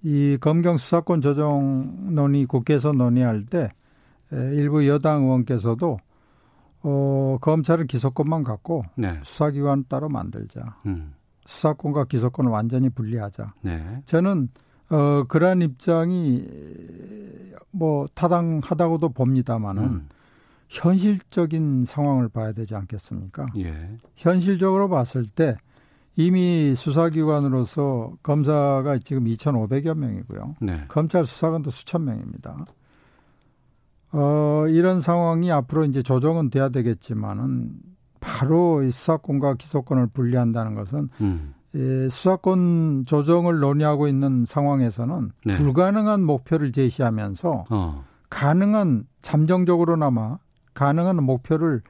이 0.03 0.37
검경 0.41 0.79
수사권 0.79 1.21
조정 1.21 2.15
논의 2.15 2.47
국회에서 2.47 2.93
논의할 2.93 3.45
때 3.47 3.69
일부 4.33 4.87
여당 4.89 5.25
의원께서도 5.25 5.99
어, 6.85 7.39
검찰은 7.41 7.87
기소권만 7.87 8.45
갖고 8.45 8.85
네. 8.97 9.21
수사기관 9.23 9.85
따로 9.89 10.09
만들자. 10.09 10.79
음. 10.87 11.15
수사권과 11.45 12.05
기소권을 12.05 12.51
완전히 12.51 12.89
분리하자. 12.89 13.55
네. 13.63 14.03
저는 14.07 14.49
어, 14.91 15.25
그러한 15.29 15.63
입장이 15.63 16.47
뭐 17.71 18.07
타당하다고도 18.15 19.11
봅니다만은 19.11 19.83
음. 19.83 20.09
현실적인 20.69 21.85
상황을 21.85 22.29
봐야 22.29 22.53
되지 22.53 22.75
않겠습니까? 22.75 23.47
예. 23.59 23.91
현실적으로 24.17 24.89
봤을 24.89 25.27
때 25.27 25.57
이미 26.17 26.75
수사기관으로서 26.75 28.15
검사가 28.23 28.99
지금 28.99 29.25
2,500여 29.25 29.95
명이고요. 29.95 30.57
네. 30.61 30.85
검찰 30.89 31.25
수사관도 31.25 31.71
수천 31.71 32.05
명입니다. 32.05 32.65
어, 34.13 34.65
이런 34.69 35.01
상황이 35.01 35.51
앞으로 35.51 35.85
이제 35.85 36.03
조정은 36.03 36.51
돼야 36.51 36.69
되겠지만은 36.69 37.71
바로 38.21 38.83
이 38.83 38.91
수사권과 38.91 39.55
기소권을 39.55 40.09
분리한다는 40.09 40.75
것은 40.75 41.09
음. 41.21 41.55
예, 41.75 42.09
수사권 42.09 43.05
조정을 43.07 43.59
논의하고 43.59 44.07
있는 44.07 44.45
상황에서는 44.45 45.33
네. 45.47 45.53
불가능한 45.55 46.23
목표를 46.23 46.71
제시하면서 46.71 47.65
어. 47.71 48.05
가능한 48.29 49.05
잠정적으로나마 49.23 50.39
가능한 50.75 51.23
목표를 51.25 51.83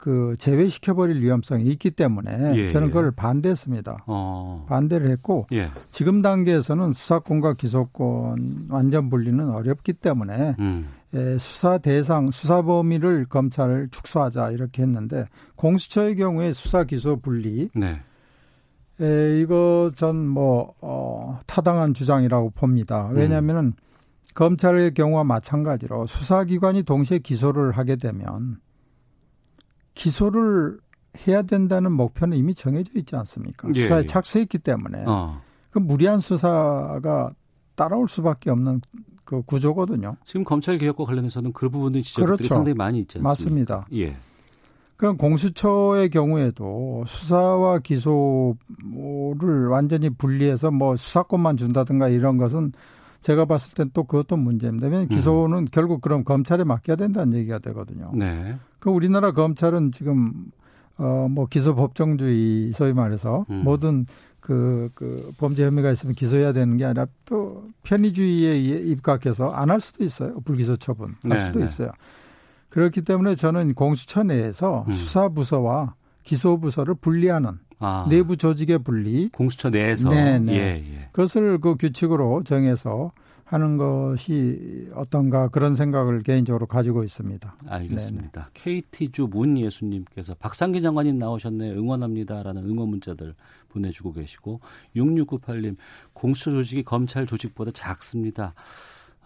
그 0.00 0.34
제외시켜버릴 0.38 1.20
위험성이 1.20 1.64
있기 1.64 1.90
때문에 1.90 2.52
예, 2.54 2.68
저는 2.68 2.88
예. 2.88 2.90
그걸 2.90 3.10
반대했습니다. 3.10 4.04
어. 4.06 4.64
반대를 4.66 5.10
했고 5.10 5.46
예. 5.52 5.70
지금 5.90 6.22
단계에서는 6.22 6.92
수사권과 6.92 7.54
기소권 7.54 8.68
완전 8.70 9.10
분리는 9.10 9.50
어렵기 9.50 9.92
때문에 9.92 10.56
음. 10.58 10.88
예, 11.12 11.36
수사 11.36 11.76
대상, 11.76 12.30
수사 12.30 12.62
범위를 12.62 13.26
검찰을 13.26 13.88
축소하자 13.90 14.52
이렇게 14.52 14.82
했는데 14.82 15.26
공수처의 15.56 16.16
경우에 16.16 16.54
수사 16.54 16.84
기소 16.84 17.16
분리 17.16 17.68
네. 17.74 18.00
예, 19.02 19.38
이거 19.38 19.90
전뭐 19.94 20.76
어, 20.80 21.38
타당한 21.46 21.92
주장이라고 21.92 22.50
봅니다. 22.50 23.10
왜냐하면은 23.12 23.64
음. 23.64 23.72
검찰의 24.34 24.94
경우와 24.94 25.24
마찬가지로 25.24 26.06
수사기관이 26.06 26.84
동시에 26.84 27.18
기소를 27.18 27.72
하게 27.72 27.96
되면 27.96 28.60
기소를 29.94 30.78
해야 31.26 31.42
된다는 31.42 31.92
목표는 31.92 32.36
이미 32.36 32.54
정해져 32.54 32.92
있지 32.94 33.16
않습니까? 33.16 33.68
예, 33.74 33.82
수사에 33.82 33.98
예. 33.98 34.02
착수했기 34.02 34.58
때문에 34.58 35.04
어. 35.06 35.40
그 35.72 35.78
무리한 35.78 36.20
수사가 36.20 37.32
따라올 37.74 38.08
수밖에 38.08 38.50
없는 38.50 38.80
그 39.24 39.42
구조거든요. 39.42 40.16
지금 40.24 40.44
검찰 40.44 40.78
개혁과 40.78 41.04
관련해서는 41.04 41.52
그 41.52 41.68
부분의 41.68 42.02
지적들이 42.02 42.36
그렇죠. 42.36 42.54
상당히 42.54 42.74
많이 42.74 43.00
있지 43.00 43.18
않습니까? 43.18 43.28
맞습니다. 43.28 43.86
예. 43.96 44.16
그럼 44.96 45.16
공수처의 45.16 46.10
경우에도 46.10 47.04
수사와 47.06 47.78
기소를 47.78 48.56
완전히 49.70 50.10
분리해서 50.10 50.70
뭐 50.70 50.94
수사권만 50.94 51.56
준다든가 51.56 52.08
이런 52.08 52.36
것은 52.36 52.72
제가 53.20 53.44
봤을 53.44 53.74
땐 53.74 53.90
또 53.92 54.04
그것도 54.04 54.36
문제입니다. 54.36 54.86
왜냐하면 54.86 55.06
음. 55.06 55.14
기소는 55.14 55.58
음. 55.58 55.66
결국 55.70 56.00
그럼 56.00 56.24
검찰에 56.24 56.64
맡겨야 56.64 56.96
된다는 56.96 57.34
얘기가 57.34 57.58
되거든요. 57.58 58.10
네. 58.14 58.56
그 58.78 58.90
우리나라 58.90 59.32
검찰은 59.32 59.92
지금 59.92 60.32
어뭐 60.96 61.46
기소 61.50 61.74
법정주의 61.74 62.72
소위 62.72 62.92
말해서 62.92 63.44
음. 63.50 63.62
모든 63.64 64.06
그, 64.40 64.88
그 64.94 65.32
범죄 65.36 65.64
혐의가 65.66 65.90
있으면 65.90 66.14
기소해야 66.14 66.52
되는 66.54 66.76
게 66.78 66.84
아니라 66.86 67.06
또 67.26 67.68
편의주의에 67.82 68.56
입각해서 68.56 69.50
안 69.50 69.70
할 69.70 69.80
수도 69.80 70.02
있어요. 70.02 70.40
불기소 70.40 70.76
처분 70.78 71.14
할 71.22 71.36
네, 71.38 71.44
수도 71.44 71.58
네. 71.58 71.66
있어요. 71.66 71.90
그렇기 72.70 73.02
때문에 73.02 73.34
저는 73.34 73.74
공수처 73.74 74.22
내에서 74.22 74.84
음. 74.88 74.92
수사부서와 74.92 75.94
기소부서를 76.22 76.94
분리하는 76.94 77.58
아. 77.80 78.06
내부 78.08 78.36
조직의 78.36 78.78
분리. 78.80 79.28
공수처 79.30 79.70
내에서. 79.70 80.08
네네. 80.08 80.38
네. 80.38 80.52
예, 80.52 80.58
예. 80.58 81.04
그것을 81.12 81.58
그 81.60 81.76
규칙으로 81.76 82.42
정해서 82.44 83.12
하는 83.50 83.76
것이 83.76 84.88
어떤가 84.94 85.48
그런 85.48 85.74
생각을 85.74 86.22
개인적으로 86.22 86.66
가지고 86.66 87.02
있습니다. 87.02 87.56
알겠습니다. 87.66 88.50
네네. 88.54 88.82
KT주 88.92 89.26
문예수님께서 89.28 90.34
박상기 90.34 90.80
장관님 90.80 91.18
나오셨네 91.18 91.72
응원합니다라는 91.72 92.64
응원 92.64 92.90
문자들 92.90 93.34
보내주고 93.70 94.12
계시고 94.12 94.60
6698님 94.94 95.76
공수처 96.12 96.52
조직이 96.52 96.84
검찰 96.84 97.26
조직보다 97.26 97.72
작습니다. 97.72 98.54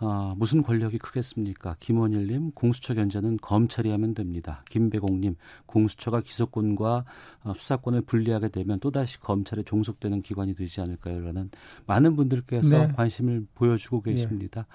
어, 0.01 0.35
무슨 0.37 0.63
권력이 0.63 0.99
크겠습니까? 0.99 1.77
김원일님, 1.81 2.51
공수처 2.53 2.95
견제는 2.95 3.39
검찰이 3.41 3.91
하면 3.91 4.15
됩니다. 4.15 4.63
김배공님, 4.69 5.37
공수처가 5.67 6.21
기소권과 6.21 7.05
어, 7.45 7.53
수사권을 7.55 8.03
분리하게 8.03 8.49
되면 8.49 8.81
또다시 8.81 9.21
검찰에 9.21 9.63
종속되는 9.63 10.23
기관이 10.23 10.55
되지 10.55 10.81
않을까요? 10.81 11.21
라는 11.21 11.51
많은 11.87 12.17
분들께서 12.17 12.87
네. 12.87 12.89
관심을 12.95 13.47
보여주고 13.55 14.03
예. 14.09 14.13
계십니다. 14.13 14.63
네. 14.63 14.67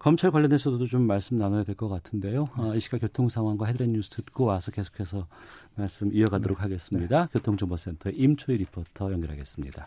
검찰 0.00 0.32
관련해서도 0.32 0.84
좀 0.86 1.06
말씀 1.06 1.38
나눠야 1.38 1.62
될 1.62 1.76
것 1.76 1.88
같은데요. 1.88 2.44
어, 2.56 2.74
이 2.74 2.80
시각 2.80 3.00
교통 3.00 3.28
상황과 3.28 3.66
헤드라인 3.66 3.92
뉴스 3.92 4.10
듣고 4.10 4.44
와서 4.46 4.72
계속해서 4.72 5.28
말씀 5.76 6.12
이어가도록 6.12 6.58
네. 6.58 6.62
하겠습니다. 6.62 7.20
네. 7.26 7.28
교통정보센터의 7.32 8.16
임초희 8.16 8.56
리포터 8.58 9.12
연결하겠습니다. 9.12 9.86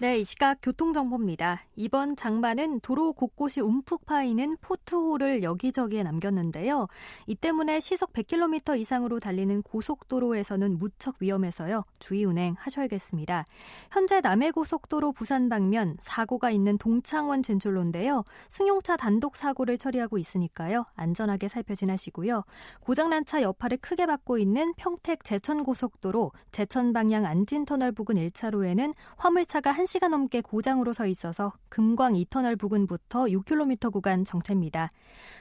네, 0.00 0.18
이 0.18 0.24
시각 0.24 0.58
교통정보입니다. 0.60 1.62
이번 1.76 2.16
장마는 2.16 2.80
도로 2.80 3.12
곳곳이 3.12 3.60
움푹 3.60 4.06
파이는 4.06 4.56
포트홀을 4.60 5.44
여기저기에 5.44 6.02
남겼는데요. 6.02 6.88
이 7.28 7.36
때문에 7.36 7.78
시속 7.78 8.12
100km 8.12 8.76
이상으로 8.80 9.20
달리는 9.20 9.62
고속도로에서는 9.62 10.80
무척 10.80 11.14
위험해서요. 11.20 11.84
주의 12.00 12.24
운행하셔야겠습니다. 12.24 13.44
현재 13.92 14.20
남해고속도로 14.20 15.12
부산 15.12 15.48
방면 15.48 15.96
사고가 16.00 16.50
있는 16.50 16.76
동창원 16.76 17.42
진출로인데요. 17.42 18.24
승용차 18.48 18.96
단독 18.96 19.36
사고를 19.36 19.78
처리하고 19.78 20.18
있으니까요. 20.18 20.86
안전하게 20.96 21.46
살펴 21.46 21.76
지나시고요. 21.76 22.42
고장난 22.80 23.24
차 23.24 23.42
여파를 23.42 23.76
크게 23.76 24.06
받고 24.06 24.38
있는 24.38 24.74
평택 24.76 25.22
제천고속도로 25.22 26.32
제천 26.50 26.92
방향 26.92 27.26
안진터널 27.26 27.92
부근 27.92 28.16
1차로에는 28.16 28.92
화물차가 29.18 29.70
한 29.70 29.83
1시간 29.84 30.08
넘게 30.08 30.40
고장으로 30.40 30.92
서 30.92 31.06
있어서 31.06 31.52
금광 31.68 32.16
이터널 32.16 32.56
부근부터 32.56 33.24
6km 33.24 33.92
구간 33.92 34.24
정체입니다. 34.24 34.88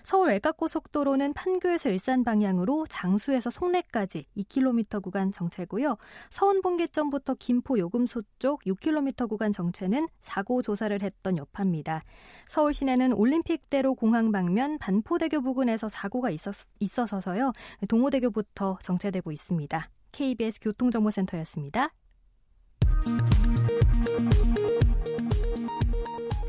서울 0.03 0.29
외곽고속도로는 0.29 1.33
판교에서 1.33 1.89
일산 1.89 2.23
방향으로 2.23 2.85
장수에서 2.87 3.49
송내까지 3.49 4.25
2km 4.37 5.01
구간 5.01 5.31
정체고요. 5.31 5.97
서운 6.29 6.61
분기점부터 6.61 7.35
김포 7.35 7.77
요금소 7.77 8.23
쪽 8.39 8.61
6km 8.63 9.29
구간 9.29 9.51
정체는 9.51 10.07
사고 10.19 10.61
조사를 10.61 11.01
했던 11.01 11.37
여파입니다. 11.37 12.03
서울 12.47 12.73
시내는 12.73 13.13
올림픽대로 13.13 13.95
공항 13.95 14.31
방면 14.31 14.77
반포대교 14.77 15.41
부근에서 15.41 15.89
사고가 15.89 16.29
있었, 16.29 16.53
있어서요. 16.79 17.53
동호대교부터 17.87 18.77
정체되고 18.81 19.31
있습니다. 19.31 19.89
KBS 20.11 20.59
교통정보센터였습니다. 20.61 21.89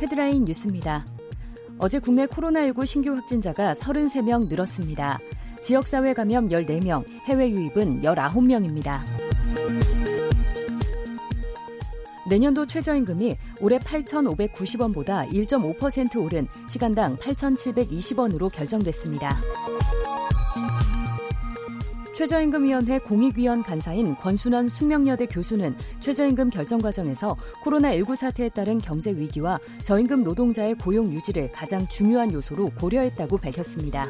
헤드라인 0.01 0.45
뉴스입니다. 0.45 1.05
어제 1.79 1.99
국내 1.99 2.27
코로나19 2.27 2.87
신규 2.87 3.15
확진자가 3.15 3.73
33명 3.75 4.49
늘었습니다. 4.49 5.19
지역사회 5.63 6.13
감염 6.13 6.49
14명, 6.49 7.05
해외 7.25 7.51
유입은 7.51 8.03
19명입니다. 8.03 9.01
내년도 12.29 12.67
최저임금이 12.67 13.37
올해 13.61 13.79
8,590원보다 13.79 15.31
1.5% 15.31 16.23
오른 16.23 16.47
시간당 16.69 17.17
8,720원으로 17.17 18.51
결정됐습니다. 18.51 19.39
최저임금위원회 22.15 23.01
공익위원 23.01 23.63
간사인 23.63 24.15
권순원 24.17 24.69
숙명여대 24.69 25.27
교수는 25.27 25.75
최저임금 26.01 26.51
결정 26.51 26.81
과정에서 26.81 27.37
코로나19 27.65 28.15
사태에 28.15 28.49
따른 28.51 28.79
경제 28.79 29.11
위기와 29.11 29.59
저임금 29.83 30.23
노동자의 30.23 30.75
고용 30.77 31.13
유지를 31.13 31.51
가장 31.51 31.87
중요한 31.89 32.33
요소로 32.33 32.71
고려했다고 32.79 33.39
밝혔습니다. 33.39 34.07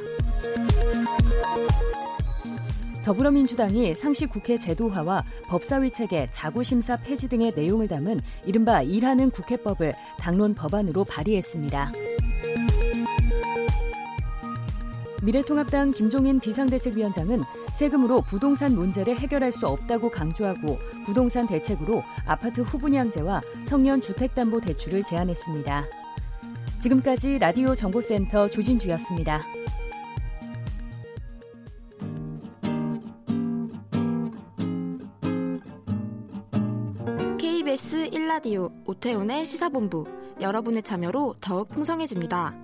더불어민주당이 3.04 3.94
상시 3.94 4.24
국회 4.26 4.56
제도화와 4.56 5.24
법사위 5.48 5.90
체계, 5.90 6.28
자구심사 6.30 6.96
폐지 6.96 7.28
등의 7.28 7.52
내용을 7.54 7.86
담은 7.86 8.18
이른바 8.46 8.82
일하는 8.82 9.30
국회법을 9.30 9.92
당론 10.18 10.54
법안으로 10.54 11.04
발의했습니다. 11.04 11.92
미래통합당 15.24 15.92
김종인 15.92 16.38
비상대책위원장은 16.38 17.42
세금으로 17.72 18.20
부동산 18.22 18.74
문제를 18.74 19.16
해결할 19.16 19.52
수 19.52 19.66
없다고 19.66 20.10
강조하고 20.10 20.78
부동산 21.06 21.46
대책으로 21.46 22.02
아파트 22.26 22.60
후분양제와 22.60 23.40
청년 23.64 24.02
주택담보대출을 24.02 25.02
제안했습니다. 25.02 25.86
지금까지 26.78 27.38
라디오 27.38 27.74
정보센터 27.74 28.50
조진주였습니다. 28.50 29.40
KBS 37.38 38.10
1라디오 38.10 38.70
오태훈의 38.86 39.46
시사본부 39.46 40.06
여러분의 40.42 40.82
참여로 40.82 41.36
더욱 41.40 41.70
풍성해집니다. 41.70 42.63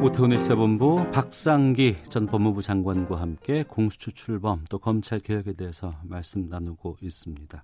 네, 0.00 0.06
오태훈의 0.06 0.38
시사본부 0.38 1.10
박상기 1.12 2.04
전 2.08 2.26
법무부 2.26 2.62
장관과 2.62 3.20
함께 3.20 3.62
공수처 3.62 4.10
출범 4.10 4.64
또 4.70 4.78
검찰 4.78 5.20
개혁에 5.20 5.52
대해서 5.52 5.94
말씀 6.02 6.48
나누고 6.48 6.96
있습니다. 7.02 7.62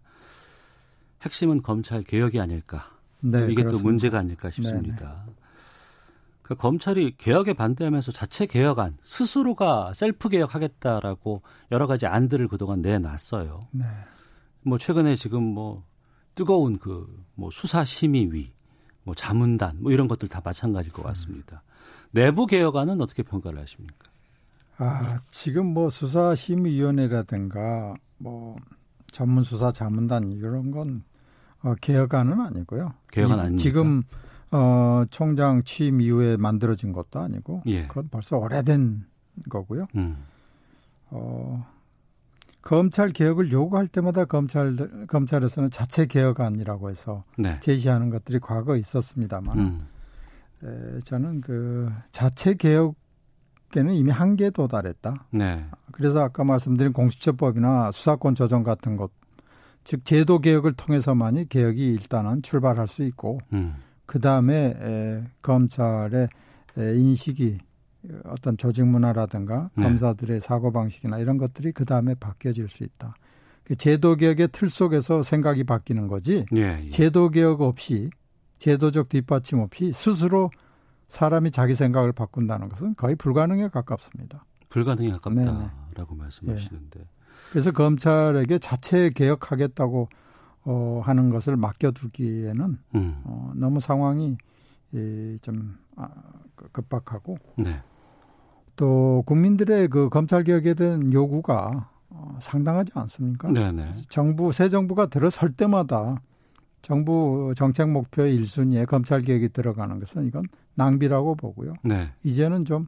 핵심은 1.23 1.63
검찰 1.63 2.03
개혁이 2.03 2.39
아닐까. 2.41 2.91
네, 3.21 3.45
이게 3.45 3.63
그렇습니다. 3.63 3.71
또 3.73 3.83
문제가 3.83 4.19
아닐까 4.19 4.51
싶습니다. 4.51 5.27
그 6.43 6.55
검찰이 6.55 7.17
개혁에 7.17 7.55
반대하면서 7.55 8.13
자체 8.13 8.47
개혁안 8.47 8.99
스스로가 9.03 9.93
셀프 9.95 10.29
개혁하겠다라고 10.29 11.43
여러 11.73 11.87
가지 11.87 12.07
안들을 12.07 12.49
그동안 12.49 12.83
내놨어요. 12.83 13.61
네. 13.73 13.85
뭐 14.63 14.79
최근에 14.79 15.17
지금 15.17 15.43
뭐 15.43 15.85
뜨거운 16.35 16.79
그 16.79 17.27
뭐 17.37 17.51
수사 17.51 17.85
심의위, 17.85 18.53
뭐 19.05 19.15
자문단 19.15 19.83
뭐 19.83 19.93
이런 19.93 20.09
것들 20.09 20.29
다 20.29 20.41
마찬가지일 20.45 20.93
것 20.93 21.03
같습니다. 21.05 21.63
음. 21.65 21.76
내부 22.17 22.47
개혁안은 22.47 23.03
어떻게 23.03 23.23
평가를 23.23 23.61
하십니까? 23.61 24.09
아, 24.79 25.19
지금 25.29 25.67
뭐 25.67 25.91
수사심의위원회라든가 25.91 27.95
뭐 28.17 28.57
전문수사 29.09 29.73
자문단 29.73 30.33
이런 30.33 30.71
건 30.71 31.05
어, 31.63 31.75
개혁안은 31.79 32.41
아니고요. 32.41 32.95
개혁안 33.11 33.41
아닙니까? 33.41 33.63
지금 33.63 34.03
어, 34.51 35.05
총장 35.11 35.63
취임 35.63 36.01
이후에 36.01 36.39
만들어진 36.39 36.93
것도 36.93 37.21
아니고 37.21 37.63
예. 37.67 37.87
그건 37.87 38.09
벌써 38.09 38.39
오래된 38.39 39.05
거고요. 39.51 39.87
음. 39.97 40.17
어, 41.11 41.67
검찰 42.63 43.11
개혁을 43.11 43.53
요구할 43.53 43.89
때마다 43.89 44.25
검찰 44.25 44.75
검찰에서는 45.07 45.71
자체 45.71 46.07
개혁안이라고 46.07 46.89
해서 46.89 47.25
네. 47.37 47.61
제시하는 47.61 48.09
것들이 48.09 48.39
과거 48.41 48.77
있었습니다만 48.77 49.59
음. 49.59 49.87
에, 50.65 51.01
저는 51.05 51.41
그 51.41 51.91
자체 52.13 52.55
개혁에는 52.55 53.95
이미 53.95 54.11
한계에 54.11 54.51
도달했다. 54.51 55.27
네. 55.31 55.65
그래서 55.93 56.23
아까 56.23 56.45
말씀드린 56.45 56.93
공수처법이나 56.93 57.91
수사권 57.93 58.35
조정 58.35 58.63
같은 58.63 58.97
것, 58.97 59.11
즉 59.85 60.05
제도 60.05 60.39
개혁을 60.39 60.73
통해서만이 60.75 61.49
개혁이 61.49 61.93
일단은 61.93 62.43
출발할 62.43 62.89
수 62.89 63.03
있고 63.03 63.39
음. 63.53 63.77
그 64.07 64.21
다음에 64.21 65.25
검찰의 65.43 66.29
에, 66.79 66.97
인식이 66.97 67.59
어떤 68.25 68.57
조직 68.57 68.87
문화라든가 68.87 69.71
네. 69.75 69.83
검사들의 69.83 70.41
사고 70.41 70.71
방식이나 70.73 71.19
이런 71.19 71.39
것들이 71.39 71.73
그 71.73 71.85
다음에 71.85 72.15
바뀌어질 72.15 72.69
수 72.69 72.85
있다. 72.85 73.15
그 73.65 73.75
제도 73.75 74.15
개혁의 74.15 74.51
틀 74.53 74.69
속에서 74.69 75.25
생각이 75.25 75.65
바뀌는 75.65 76.07
거지. 76.07 76.47
예, 76.55 76.85
예. 76.85 76.91
제도 76.91 77.31
개혁 77.31 77.63
없이 77.63 78.11
제도적 78.59 79.09
뒷받침 79.09 79.61
없이 79.61 79.93
스스로 79.93 80.51
사람이 81.09 81.51
자기 81.51 81.75
생각을 81.75 82.13
바꾼다는 82.13 82.69
것은 82.69 82.95
거의 82.97 83.15
불가능에 83.17 83.69
가깝습니다. 83.69 84.45
불가능에 84.69 85.11
가깝다라고 85.11 85.71
네네. 85.95 86.17
말씀하시는데. 86.17 87.01
예. 87.01 87.05
그래서 87.51 87.71
검찰에게 87.71 88.59
자체 88.59 89.11
개혁하겠다고 89.11 90.09
어, 90.65 91.01
하는 91.05 91.31
것을 91.31 91.57
맡겨두기에는 91.57 92.79
음. 92.97 93.17
어, 93.25 93.53
너무 93.55 93.79
상황이 93.81 94.37
예, 94.95 95.39
좀 95.39 95.79
아, 95.95 96.09
급박하고 96.73 97.39
네. 97.57 97.81
또 98.75 99.23
국민들의 99.27 99.89
그 99.89 100.09
검찰 100.09 100.43
개혁에 100.45 100.75
대한 100.75 101.13
요구가 101.13 101.91
어, 102.09 102.37
상당하지 102.41 102.93
않습니까? 102.95 103.49
네네. 103.49 103.93
정부 104.09 104.53
새 104.53 104.69
정부가 104.69 105.07
들어설 105.07 105.53
때마다 105.53 106.21
정부 106.83 107.53
정책 107.57 107.91
목표의 107.91 108.39
1순위에 108.41 108.87
검찰 108.87 109.23
개혁이 109.23 109.49
들어가는 109.51 109.99
것은 109.99 110.27
이건 110.27 110.45
낭비라고 110.75 111.35
보고요. 111.35 111.75
네. 111.83 112.11
이제는 112.23 112.65
좀 112.65 112.87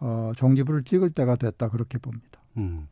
어, 0.00 0.32
종지부를 0.36 0.82
찍을 0.84 1.10
때가 1.10 1.36
됐다 1.36 1.68
그렇게 1.68 1.98
봅니다. 1.98 2.40
음. 2.56 2.88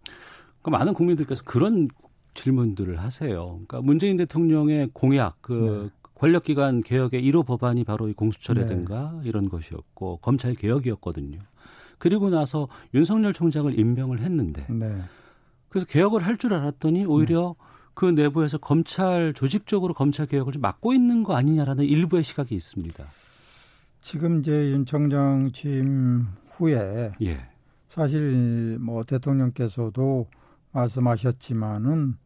그러니까 0.62 0.78
많은 0.78 0.94
국민들께서 0.94 1.42
그런 1.44 1.88
질문들을 2.34 3.00
하세요. 3.00 3.42
그러니까 3.44 3.80
문재인 3.82 4.16
대통령의 4.16 4.90
공약, 4.92 5.36
그 5.40 5.90
네. 5.92 6.08
권력기관 6.14 6.82
개혁의 6.82 7.22
1호 7.22 7.44
법안이 7.44 7.84
바로 7.84 8.08
이 8.08 8.12
공수처라든가 8.12 9.20
네. 9.22 9.28
이런 9.28 9.48
것이었고 9.48 10.18
검찰 10.18 10.54
개혁이었거든요. 10.54 11.38
그리고 11.98 12.30
나서 12.30 12.68
윤석열 12.92 13.32
총장을 13.32 13.78
임명을 13.78 14.20
했는데 14.20 14.66
네. 14.68 15.00
그래서 15.68 15.86
개혁을 15.86 16.24
할 16.24 16.36
줄 16.38 16.54
알았더니 16.54 17.04
오히려 17.06 17.54
네. 17.58 17.64
그 17.94 18.04
내부에서 18.06 18.58
검찰 18.58 19.32
조직적으로 19.34 19.94
검찰 19.94 20.26
개혁을 20.26 20.52
좀 20.52 20.62
막고 20.62 20.92
있는 20.92 21.22
거 21.22 21.36
아니냐라는 21.36 21.84
일부의 21.84 22.24
시각이 22.24 22.54
있습니다. 22.54 23.04
지금 24.00 24.40
이제 24.40 24.70
윤 24.70 24.84
총장 24.84 25.50
취임 25.52 26.26
후에 26.50 27.12
예. 27.22 27.48
사실 27.88 28.78
뭐 28.80 29.04
대통령께서도 29.04 30.26
말씀하셨지만은 30.72 32.16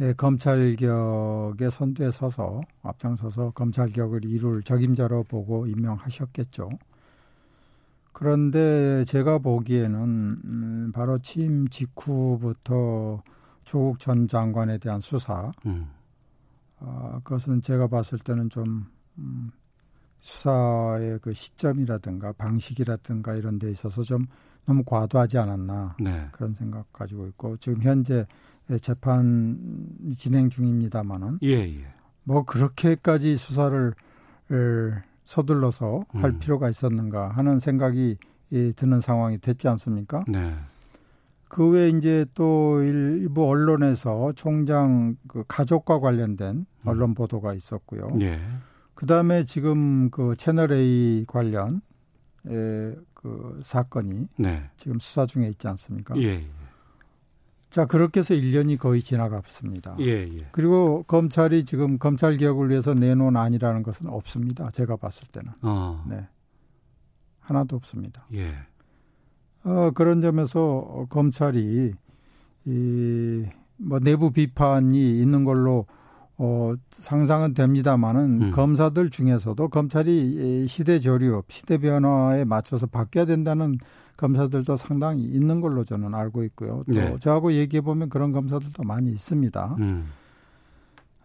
예, 0.00 0.12
검찰 0.12 0.76
개혁의 0.76 1.70
선두에 1.70 2.10
서서 2.10 2.60
앞장서서 2.82 3.52
검찰 3.52 3.88
개혁을 3.88 4.24
이룰 4.24 4.62
적임자로 4.62 5.24
보고 5.24 5.66
임명하셨겠죠. 5.66 6.68
그런데 8.12 9.04
제가 9.04 9.38
보기에는 9.38 10.00
음, 10.44 10.92
바로 10.94 11.18
취임 11.18 11.68
직후부터 11.68 13.22
조국 13.66 13.98
전 13.98 14.26
장관에 14.26 14.78
대한 14.78 15.00
수사, 15.00 15.52
음. 15.66 15.90
어, 16.78 17.20
그것은 17.22 17.60
제가 17.60 17.88
봤을 17.88 18.18
때는 18.18 18.48
좀 18.48 18.86
음, 19.18 19.50
수사의 20.20 21.18
그 21.20 21.34
시점이라든가 21.34 22.32
방식이라든가 22.32 23.34
이런 23.34 23.58
데 23.58 23.70
있어서 23.70 24.02
좀 24.02 24.24
너무 24.64 24.82
과도하지 24.84 25.38
않았나 25.38 25.96
네. 26.00 26.26
그런 26.32 26.54
생각 26.54 26.92
가지고 26.92 27.26
있고 27.28 27.56
지금 27.58 27.82
현재 27.82 28.24
재판 28.80 29.58
진행 30.16 30.48
중입니다만은 30.48 31.40
예, 31.42 31.80
예. 31.80 31.86
뭐 32.24 32.44
그렇게까지 32.44 33.36
수사를 33.36 33.94
서둘러서 35.24 36.04
할 36.12 36.30
음. 36.30 36.38
필요가 36.38 36.70
있었는가 36.70 37.30
하는 37.30 37.58
생각이 37.58 38.16
드는 38.76 39.00
상황이 39.00 39.38
됐지 39.38 39.66
않습니까? 39.68 40.24
네. 40.28 40.54
그 41.48 41.68
외에 41.68 41.90
이제 41.90 42.26
또 42.34 42.82
일부 42.82 43.48
언론에서 43.48 44.32
총장 44.34 45.16
그 45.28 45.44
가족과 45.46 46.00
관련된 46.00 46.48
음. 46.56 46.66
언론 46.84 47.14
보도가 47.14 47.54
있었고요. 47.54 48.08
예. 48.20 48.40
그 48.94 49.06
다음에 49.06 49.44
지금 49.44 50.10
그 50.10 50.34
채널 50.36 50.72
A 50.72 51.24
관련 51.26 51.82
그 52.42 53.60
사건이 53.62 54.28
네. 54.38 54.70
지금 54.76 54.98
수사 54.98 55.26
중에 55.26 55.48
있지 55.48 55.68
않습니까? 55.68 56.16
예. 56.18 56.22
예. 56.22 56.46
자, 57.68 57.84
그렇게 57.84 58.20
해서 58.20 58.32
1년이 58.34 58.78
거의 58.78 59.02
지나갔습니다. 59.02 59.96
예, 60.00 60.06
예. 60.06 60.48
그리고 60.52 61.02
검찰이 61.02 61.64
지금 61.64 61.98
검찰 61.98 62.36
개혁을 62.36 62.70
위해서 62.70 62.94
내놓은 62.94 63.36
안이라는 63.36 63.82
것은 63.82 64.08
없습니다. 64.08 64.70
제가 64.70 64.96
봤을 64.96 65.28
때는. 65.28 65.52
어. 65.62 66.02
네. 66.08 66.26
하나도 67.40 67.76
없습니다. 67.76 68.26
예. 68.32 68.54
어, 69.66 69.90
그런 69.92 70.20
점에서 70.20 71.06
검찰이 71.10 71.92
이, 72.66 73.44
뭐 73.76 73.98
내부 73.98 74.30
비판이 74.30 75.18
있는 75.18 75.44
걸로 75.44 75.86
어, 76.38 76.74
상상은 76.90 77.52
됩니다만은 77.52 78.42
음. 78.42 78.50
검사들 78.52 79.10
중에서도 79.10 79.68
검찰이 79.68 80.66
시대 80.68 80.98
조류, 80.98 81.42
시대 81.48 81.78
변화에 81.78 82.44
맞춰서 82.44 82.86
바뀌어야 82.86 83.24
된다는 83.24 83.78
검사들도 84.16 84.76
상당히 84.76 85.24
있는 85.24 85.60
걸로 85.60 85.84
저는 85.84 86.14
알고 86.14 86.44
있고요. 86.44 86.82
또 86.86 86.94
네. 86.94 87.16
저하고 87.20 87.52
얘기해 87.52 87.80
보면 87.80 88.08
그런 88.08 88.32
검사들도 88.32 88.84
많이 88.84 89.10
있습니다. 89.10 89.76
음. 89.80 90.06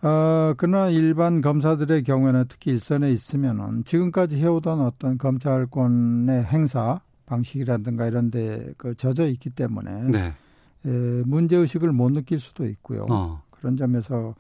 어, 0.02 0.54
그러나 0.58 0.90
일반 0.90 1.42
검사들의 1.42 2.04
경우에는 2.04 2.46
특히 2.50 2.72
일선에 2.72 3.12
있으면은 3.12 3.84
지금까지 3.84 4.38
해오던 4.38 4.82
어떤 4.82 5.18
검찰권의 5.18 6.46
행사 6.46 7.02
방식이라든가 7.36 8.08
이런 8.08 8.30
데 8.30 8.74
그 8.78 8.94
젖어 8.96 9.28
있기 9.28 9.50
때문에 9.52 9.91
네. 10.10 10.34
에, 10.86 10.89
문제 11.26 11.56
의식을 11.56 11.91
못 11.91 12.12
느낄 12.12 12.39
수도 12.39 12.65
있고요. 12.65 13.06
어. 13.10 13.41
그런 13.52 13.78
점에서 13.78 14.34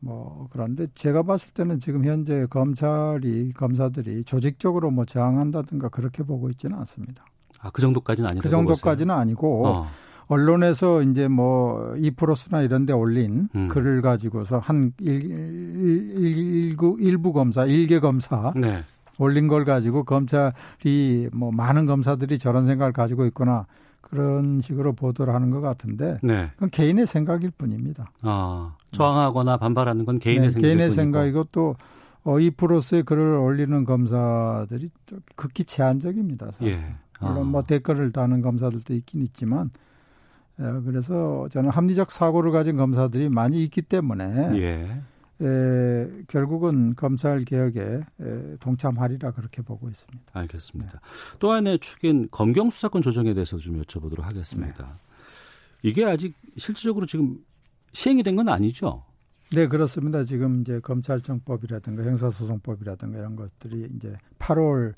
뭐 0.00 0.48
그런데 0.50 0.86
제가 0.94 1.22
봤을 1.22 1.52
때는 1.52 1.78
지금 1.80 2.04
현재 2.04 2.46
검찰이 2.46 3.52
검사들이 3.54 4.24
조직적으로 4.24 4.90
뭐 4.90 5.04
저항한다든가 5.04 5.88
그렇게 5.88 6.22
보고 6.22 6.48
있지는 6.50 6.76
않습니다. 6.78 7.24
아, 7.60 7.70
그 7.70 7.80
정도까지는 7.82 8.30
아니고. 8.30 8.42
그 8.42 8.48
정도까지는 8.48 9.14
보세요. 9.14 9.20
아니고 9.20 9.66
어. 9.66 9.86
언론에서 10.28 11.02
이제 11.02 11.28
뭐 11.28 11.94
이프로스나 11.96 12.62
이런 12.62 12.84
데 12.84 12.92
올린 12.92 13.48
음. 13.54 13.68
글을 13.68 14.02
가지고서 14.02 14.58
한 14.58 14.92
일, 15.00 15.22
일, 15.22 16.26
일부, 16.36 16.96
일부 17.00 17.32
검사, 17.32 17.64
일개 17.64 18.00
검사 18.00 18.52
네. 18.56 18.82
올린 19.18 19.48
걸 19.48 19.64
가지고 19.64 20.04
검찰이 20.04 21.28
뭐 21.32 21.50
많은 21.50 21.86
검사들이 21.86 22.38
저런 22.38 22.66
생각을 22.66 22.92
가지고 22.92 23.26
있거나 23.26 23.66
그런 24.00 24.60
식으로 24.60 24.92
보도를 24.92 25.34
하는 25.34 25.50
것 25.50 25.60
같은데 25.60 26.18
네. 26.22 26.50
그건 26.54 26.70
개인의 26.70 27.06
생각일 27.06 27.50
뿐입니다. 27.50 28.10
아, 28.22 28.74
저항하거나 28.92 29.56
반발하는 29.56 30.04
건 30.04 30.18
개인의 30.18 30.48
네, 30.48 30.50
생각일 30.50 30.68
개인의. 30.76 30.90
생각이고 30.90 31.44
또 31.50 31.74
어, 32.24 32.38
이 32.38 32.50
프로스의 32.50 33.04
글을 33.04 33.38
올리는 33.38 33.84
검사들이 33.84 34.90
극히 35.34 35.64
제한적입니다. 35.64 36.50
사실. 36.52 36.68
예. 36.68 36.94
물론 37.20 37.46
뭐 37.48 37.60
아. 37.62 37.64
댓글을 37.64 38.12
다는 38.12 38.42
검사들도 38.42 38.94
있긴 38.94 39.22
있지만 39.22 39.70
어, 40.58 40.82
그래서 40.84 41.48
저는 41.50 41.70
합리적 41.70 42.10
사고를 42.10 42.52
가진 42.52 42.76
검사들이 42.76 43.28
많이 43.28 43.62
있기 43.64 43.82
때문에 43.82 44.60
예. 44.60 45.00
에, 45.40 46.22
결국은 46.28 46.94
검찰 46.94 47.44
개혁에 47.44 47.80
에, 48.20 48.56
동참하리라 48.60 49.32
그렇게 49.32 49.62
보고 49.62 49.88
있습니다. 49.88 50.24
알겠습니다. 50.32 50.92
네. 50.92 51.38
또 51.38 51.52
하나의 51.52 51.78
축인 51.80 52.28
검경 52.30 52.70
수사권 52.70 53.02
조정에 53.02 53.34
대해서 53.34 53.58
좀 53.58 53.80
여쭤보도록 53.82 54.20
하겠습니다. 54.22 54.84
네. 54.84 55.88
이게 55.90 56.04
아직 56.04 56.34
실질적으로 56.56 57.06
지금 57.06 57.38
시행이 57.92 58.22
된 58.22 58.36
건 58.36 58.48
아니죠? 58.48 59.04
네, 59.52 59.68
그렇습니다. 59.68 60.24
지금 60.24 60.62
이제 60.62 60.80
검찰청법이라든가 60.80 62.02
형사소송법이라든가 62.04 63.18
이런 63.18 63.36
것들이 63.36 63.88
이제 63.96 64.16
8월 64.38 64.94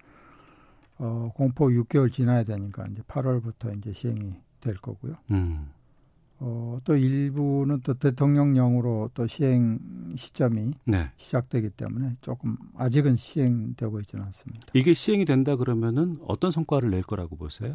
어, 0.99 1.31
공포 1.35 1.67
6개월 1.69 2.11
지나야 2.13 2.45
되니까 2.45 2.87
이제 2.91 3.03
8월부터 3.03 3.77
이제 3.77 3.93
시행이 3.93 4.33
될 4.61 4.75
거고요. 4.77 5.15
음. 5.31 5.69
어, 6.41 6.79
또 6.85 6.97
일부는 6.97 7.81
또 7.83 7.95
대통령령으로 7.95 9.11
또 9.13 9.27
시행 9.27 9.79
시점이 10.15 10.73
네. 10.85 11.11
시작되기 11.17 11.71
때문에 11.71 12.15
조금 12.21 12.57
아직은 12.77 13.17
시행되고 13.17 13.99
있지는 14.01 14.25
않습니다. 14.27 14.67
이게 14.75 14.95
시행이 14.95 15.25
된다 15.25 15.57
그러면은 15.57 16.19
어떤 16.27 16.51
성과를 16.51 16.91
낼 16.91 17.03
거라고 17.03 17.37
보세요? 17.37 17.75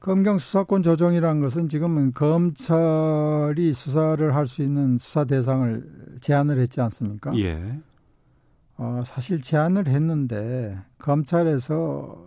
검경 0.00 0.36
수사권 0.38 0.82
조정이라는 0.82 1.40
것은 1.40 1.68
지금 1.70 2.12
검찰이 2.12 3.72
수사를 3.72 4.34
할 4.34 4.46
수 4.46 4.62
있는 4.62 4.98
수사 4.98 5.24
대상을 5.24 6.18
제한을 6.20 6.58
했지 6.58 6.80
않습니까? 6.82 7.34
예. 7.38 7.80
어, 8.76 9.02
사실 9.06 9.40
제한을 9.40 9.88
했는데 9.88 10.78
검찰에서 10.98 12.22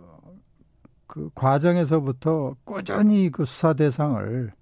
그 1.06 1.30
과정에서부터 1.34 2.56
꾸준히 2.64 3.30
그 3.30 3.44
수사 3.44 3.72
대상을 3.74 4.52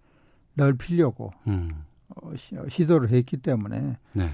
넓히려고 0.57 1.33
음. 1.47 1.85
어, 2.09 2.33
시 2.37 2.87
도를 2.87 3.11
했기 3.11 3.37
때문에 3.37 3.97
네. 4.13 4.31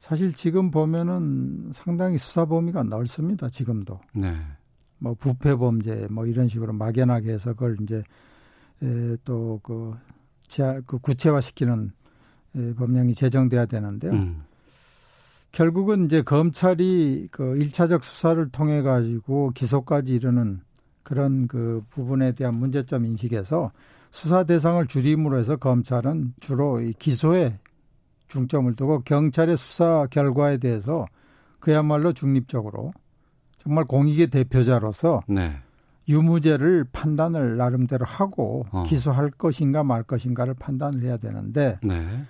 사실 0.00 0.32
지금 0.32 0.70
보면은 0.70 1.70
상당히 1.72 2.18
수사 2.18 2.44
범위가 2.44 2.82
넓습니다. 2.82 3.48
지금도. 3.48 4.00
네. 4.14 4.36
뭐 4.98 5.14
부패 5.14 5.54
범죄 5.54 6.06
뭐 6.10 6.26
이런 6.26 6.48
식으로 6.48 6.72
막연하게 6.72 7.32
해서 7.32 7.52
그걸 7.52 7.76
이제 7.82 8.02
또그 9.24 9.94
그 10.86 10.98
구체화시키는 10.98 11.92
에, 12.56 12.74
법령이 12.74 13.14
제정돼야 13.14 13.66
되는데요. 13.66 14.12
음. 14.12 14.44
결국은 15.52 16.06
이제 16.06 16.22
검찰이 16.22 17.28
그 17.30 17.56
일차적 17.56 18.04
수사를 18.04 18.48
통해 18.50 18.82
가지고 18.82 19.50
기소까지 19.54 20.14
이르는 20.14 20.60
그런 21.02 21.46
그 21.46 21.82
부분에 21.90 22.32
대한 22.32 22.58
문제점 22.58 23.06
인식에서 23.06 23.72
수사 24.16 24.44
대상을 24.44 24.86
줄임으로 24.86 25.38
해서 25.38 25.56
검찰은 25.56 26.32
주로 26.40 26.80
이 26.80 26.94
기소에 26.94 27.58
중점을 28.28 28.74
두고 28.74 29.00
경찰의 29.00 29.58
수사 29.58 30.06
결과에 30.10 30.56
대해서 30.56 31.04
그야말로 31.60 32.14
중립적으로 32.14 32.94
정말 33.58 33.84
공익의 33.84 34.28
대표자로서 34.28 35.20
네. 35.28 35.58
유무죄를 36.08 36.86
판단을 36.92 37.58
나름대로 37.58 38.06
하고 38.06 38.64
어. 38.70 38.84
기소할 38.84 39.32
것인가 39.32 39.84
말 39.84 40.02
것인가를 40.02 40.54
판단을 40.54 41.02
해야 41.02 41.18
되는데 41.18 41.78
네. 41.82 42.24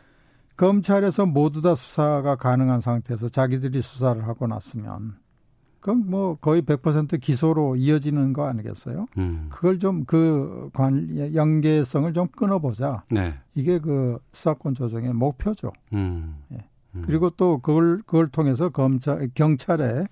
검찰에서 0.57 1.25
모두 1.25 1.63
다 1.63 1.77
수사가 1.77 2.35
가능한 2.35 2.81
상태에서 2.81 3.29
자기들이 3.29 3.81
수사를 3.81 4.27
하고 4.27 4.49
났으면 4.49 5.19
그건 5.87 6.11
뭐 6.11 6.35
거의 6.41 6.63
100% 6.63 7.21
기소로 7.21 7.77
이어지는 7.77 8.33
거 8.33 8.45
아니겠어요? 8.49 9.07
음. 9.19 9.47
그걸 9.51 9.79
좀 9.79 10.05
그 10.05 10.69
관 10.73 11.33
연계성을 11.33 12.13
좀 12.13 12.27
끊어보자. 12.27 13.05
네. 13.09 13.35
이게 13.55 13.79
그 13.79 14.19
수사권 14.33 14.75
조정의 14.75 15.13
목표죠. 15.13 15.71
음. 15.93 16.39
예. 16.53 16.57
음. 16.97 17.03
그리고 17.07 17.31
또 17.31 17.59
그걸 17.59 17.99
그걸 18.05 18.27
통해서 18.27 18.69
검찰 18.69 19.29
경찰의 19.33 20.09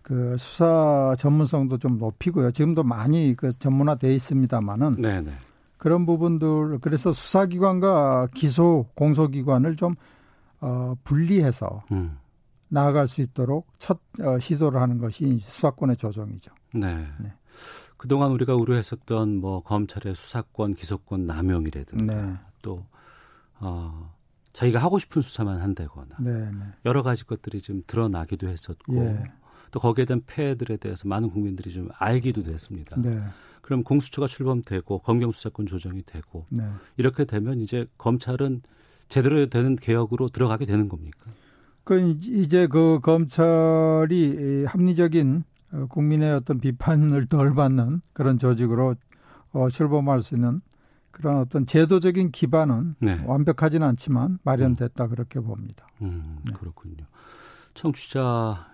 그 0.00 0.34
수사 0.38 1.14
전문성도 1.18 1.76
좀 1.76 1.98
높이고요. 1.98 2.50
지금도 2.52 2.82
많이 2.82 3.34
그 3.36 3.50
전문화돼 3.50 4.14
있습니다만은 4.14 5.02
네네. 5.02 5.30
그런 5.76 6.06
부분들 6.06 6.78
그래서 6.80 7.12
수사기관과 7.12 8.28
기소 8.32 8.86
공소기관을 8.94 9.76
좀 9.76 9.94
어, 10.62 10.94
분리해서 11.04 11.82
음. 11.92 12.16
나아갈 12.72 13.06
수 13.06 13.20
있도록 13.20 13.66
첫 13.78 14.00
어, 14.20 14.38
시도를 14.38 14.80
하는 14.80 14.96
것이 14.96 15.36
수사권의 15.36 15.98
조정이죠. 15.98 16.52
네. 16.72 17.06
네. 17.20 17.32
그동안 17.98 18.32
우리가 18.32 18.54
우려했었던 18.56 19.36
뭐 19.36 19.62
검찰의 19.62 20.14
수사권, 20.14 20.74
기소권 20.74 21.26
남용이라든가 21.26 22.22
네. 22.22 22.34
또 22.62 22.86
어, 23.60 24.14
자기가 24.54 24.78
하고 24.78 24.98
싶은 24.98 25.20
수사만 25.20 25.60
한다거나 25.60 26.16
네, 26.18 26.50
네. 26.50 26.64
여러 26.86 27.02
가지 27.02 27.24
것들이 27.24 27.60
좀 27.60 27.82
드러나기도 27.86 28.48
했었고 28.48 28.96
예. 28.96 29.22
또 29.70 29.78
거기에 29.78 30.06
대한 30.06 30.22
폐해들에 30.26 30.78
대해서 30.78 31.06
많은 31.06 31.30
국민들이 31.30 31.72
좀 31.72 31.88
알기도 31.98 32.42
됐습니다. 32.42 32.96
네. 33.00 33.22
그럼 33.60 33.84
공수처가 33.84 34.26
출범되고 34.28 34.98
검경 34.98 35.30
수사권 35.30 35.66
조정이 35.66 36.02
되고 36.04 36.46
네. 36.50 36.64
이렇게 36.96 37.26
되면 37.26 37.60
이제 37.60 37.86
검찰은 37.98 38.62
제대로 39.08 39.46
되는 39.46 39.76
개혁으로 39.76 40.30
들어가게 40.30 40.64
되는 40.64 40.88
겁니까? 40.88 41.30
그 41.84 42.16
이제 42.20 42.66
그 42.66 43.00
검찰이 43.02 44.64
합리적인 44.66 45.44
어, 45.72 45.86
국민의 45.88 46.32
어떤 46.32 46.58
비판을 46.60 47.26
덜 47.26 47.54
받는 47.54 48.02
그런 48.12 48.38
조직으로 48.38 48.94
어, 49.52 49.68
출범할 49.70 50.20
수 50.20 50.34
있는 50.34 50.60
그런 51.10 51.38
어떤 51.38 51.64
제도적인 51.66 52.30
기반은 52.30 52.96
네. 52.98 53.22
완벽하지는 53.24 53.86
않지만 53.88 54.38
마련됐다 54.42 55.04
음. 55.04 55.10
그렇게 55.10 55.40
봅니다. 55.40 55.86
음, 56.00 56.38
네. 56.44 56.52
그렇군요. 56.52 57.04
청취자 57.74 58.71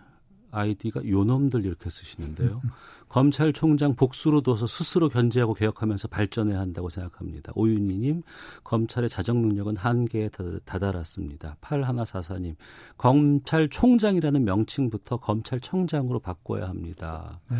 아이디가 0.50 1.06
요놈들 1.06 1.64
이렇게 1.64 1.90
쓰시는데요. 1.90 2.60
검찰총장 3.08 3.94
복수로 3.96 4.42
둬서 4.42 4.66
스스로 4.66 5.08
견제하고 5.08 5.54
개혁하면서 5.54 6.08
발전해야 6.08 6.58
한다고 6.58 6.88
생각합니다. 6.88 7.52
오윤희님, 7.54 8.22
검찰의 8.64 9.08
자정 9.08 9.40
능력은 9.40 9.76
한계에 9.76 10.28
다다랐습니다. 10.64 11.56
8144님, 11.60 12.56
검찰총장이라는 12.98 14.44
명칭부터 14.44 15.18
검찰청장으로 15.18 16.20
바꿔야 16.20 16.68
합니다. 16.68 17.40
네. 17.50 17.58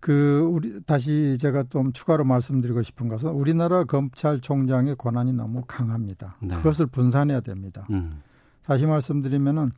그 0.00 0.48
우리 0.50 0.80
다시 0.84 1.36
제가 1.38 1.64
좀 1.64 1.92
추가로 1.92 2.24
말씀드리고 2.24 2.82
싶은 2.82 3.08
것은 3.08 3.30
우리나라 3.30 3.84
검찰총장의 3.84 4.96
권한이 4.96 5.34
너무 5.34 5.62
강합니다. 5.66 6.36
네. 6.40 6.54
그것을 6.56 6.86
분산해야 6.86 7.40
됩니다. 7.40 7.86
음. 7.90 8.22
다시 8.64 8.86
말씀드리면은 8.86 9.72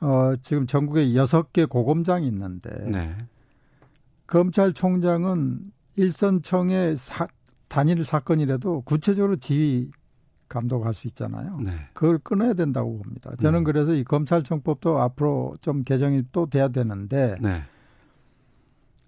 어, 0.00 0.34
지금 0.42 0.66
전국에 0.66 1.14
여섯 1.14 1.52
개 1.52 1.64
고검장이 1.64 2.26
있는데 2.28 2.70
네. 2.90 3.16
검찰총장은 4.26 5.72
일선청의 5.96 6.96
사, 6.96 7.26
단일 7.68 8.04
사건이라도 8.04 8.82
구체적으로 8.82 9.36
지휘 9.36 9.90
감독할 10.48 10.94
수 10.94 11.06
있잖아요. 11.08 11.58
네. 11.62 11.72
그걸 11.92 12.18
끊어야 12.18 12.54
된다고 12.54 12.98
봅니다. 12.98 13.32
저는 13.38 13.60
음. 13.60 13.64
그래서 13.64 13.94
이 13.94 14.04
검찰청법도 14.04 14.98
앞으로 14.98 15.54
좀 15.60 15.82
개정이 15.82 16.24
또 16.32 16.46
돼야 16.46 16.68
되는데 16.68 17.36
네. 17.40 17.62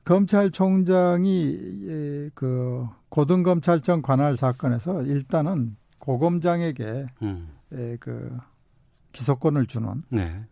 검찰총장이 0.04 1.86
예, 1.86 2.30
그 2.34 2.86
고등검찰청 3.08 4.02
관할 4.02 4.36
사건에서 4.36 5.02
일단은 5.02 5.76
고검장에게 5.98 7.06
음. 7.22 7.48
예, 7.72 7.96
그 8.00 8.36
기소권을 9.12 9.66
주는 9.66 10.02
네. 10.08 10.44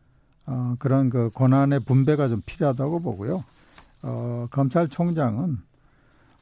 어, 0.51 0.75
그런 0.79 1.11
그 1.11 1.31
권한의 1.35 1.81
분배가 1.81 2.29
좀 2.29 2.43
필요하다고 2.45 3.01
보고요. 3.01 3.45
어, 4.03 4.47
검찰총장은 4.51 5.59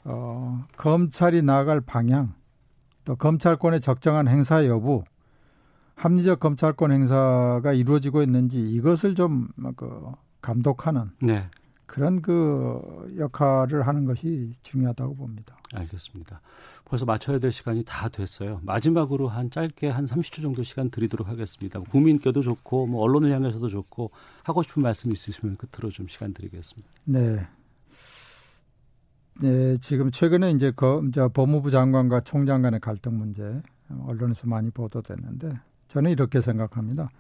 어, 0.05 0.65
검찰이 0.77 1.43
나아갈 1.43 1.81
방향, 1.81 2.33
또 3.05 3.17
검찰권의 3.17 3.81
적정한 3.81 4.29
행사 4.29 4.65
여부, 4.67 5.03
합리적 5.97 6.39
검찰권 6.39 6.93
행사가 6.93 7.73
이루어지고 7.73 8.23
있는지 8.23 8.61
이것을 8.61 9.15
좀 9.15 9.49
그 9.77 10.13
감독하는 10.47 11.11
네. 11.21 11.49
그런 11.87 12.21
그 12.21 13.15
역할을 13.17 13.87
하는 13.87 14.05
것이 14.05 14.55
중요하다고 14.63 15.15
봅니다. 15.15 15.57
알겠습니다. 15.73 16.41
벌써 16.85 17.05
맞춰야 17.05 17.39
될 17.39 17.53
시간이 17.53 17.85
다 17.85 18.09
됐어요. 18.09 18.61
마지막으로 18.63 19.29
한 19.29 19.51
짧게 19.51 19.89
한 19.89 20.05
30초 20.05 20.43
정도 20.43 20.63
시간 20.63 20.91
드리도록 20.91 21.29
하겠습니다. 21.29 21.81
국민께도 21.81 22.43
좋고 22.43 22.87
뭐 22.87 23.03
언론을 23.03 23.33
향해서도 23.33 23.69
좋고 23.69 24.11
하고 24.43 24.63
싶은 24.63 24.83
말씀 24.83 25.13
있으시면 25.13 25.57
끝으로 25.57 25.91
좀 25.91 26.07
시간 26.09 26.33
드리겠습니다. 26.33 26.89
네. 27.05 27.47
네, 29.41 29.77
지금 29.79 30.11
최근에 30.11 30.53
이제 30.53 30.71
거, 30.71 31.03
이제 31.07 31.21
법무부 31.33 31.71
장관과 31.71 32.21
총장 32.21 32.63
간의 32.63 32.81
갈등 32.81 33.19
문제 33.19 33.61
언론에서 34.07 34.47
많이 34.47 34.71
보도됐는데 34.71 35.61
저는 35.89 36.11
이렇게 36.11 36.41
생각합니다. 36.41 37.11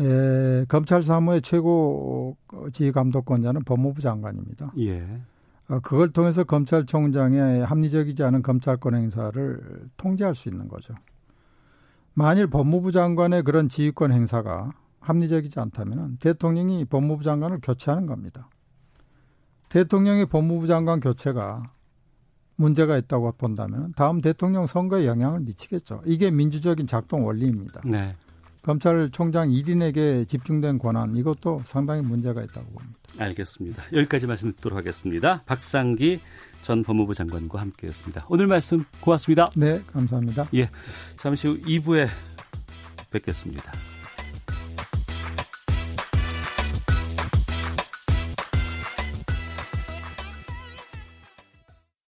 에, 0.00 0.64
검찰 0.66 1.02
사무의 1.02 1.42
최고 1.42 2.36
지휘 2.72 2.90
감독권자는 2.92 3.64
법무부 3.64 4.00
장관입니다. 4.00 4.72
예. 4.78 5.20
어, 5.68 5.78
그걸 5.80 6.10
통해서 6.12 6.42
검찰총장의 6.44 7.64
합리적이지 7.64 8.22
않은 8.24 8.42
검찰권 8.42 8.94
행사를 8.94 9.88
통제할 9.96 10.34
수 10.34 10.48
있는 10.48 10.68
거죠. 10.68 10.94
만일 12.14 12.48
법무부 12.48 12.92
장관의 12.92 13.44
그런 13.44 13.68
지휘권 13.68 14.12
행사가 14.12 14.72
합리적이지 15.00 15.60
않다면 15.60 16.18
대통령이 16.18 16.84
법무부 16.86 17.22
장관을 17.22 17.60
교체하는 17.62 18.06
겁니다. 18.06 18.48
대통령의 19.68 20.26
법무부 20.26 20.66
장관 20.66 21.00
교체가 21.00 21.72
문제가 22.56 22.98
있다고 22.98 23.32
본다면 23.38 23.92
다음 23.96 24.20
대통령 24.20 24.66
선거에 24.66 25.06
영향을 25.06 25.40
미치겠죠. 25.40 26.02
이게 26.04 26.30
민주적인 26.30 26.86
작동 26.86 27.24
원리입니다. 27.24 27.80
네. 27.84 28.14
검찰총장 28.62 29.48
1인에게 29.48 30.28
집중된 30.28 30.78
권한 30.78 31.16
이것도 31.16 31.62
상당히 31.64 32.02
문제가 32.02 32.42
있다고 32.42 32.66
봅니다. 32.66 32.98
알겠습니다. 33.18 33.84
여기까지 33.92 34.26
말씀 34.26 34.52
듣도록 34.54 34.78
하겠습니다. 34.78 35.42
박상기 35.46 36.20
전 36.62 36.82
법무부 36.82 37.14
장관과 37.14 37.60
함께했습니다. 37.60 38.26
오늘 38.28 38.46
말씀 38.46 38.80
고맙습니다. 39.00 39.48
네, 39.56 39.82
감사합니다. 39.92 40.48
예, 40.54 40.70
잠시 41.16 41.48
후 41.48 41.60
2부에 41.60 42.08
뵙겠습니다. 43.10 43.89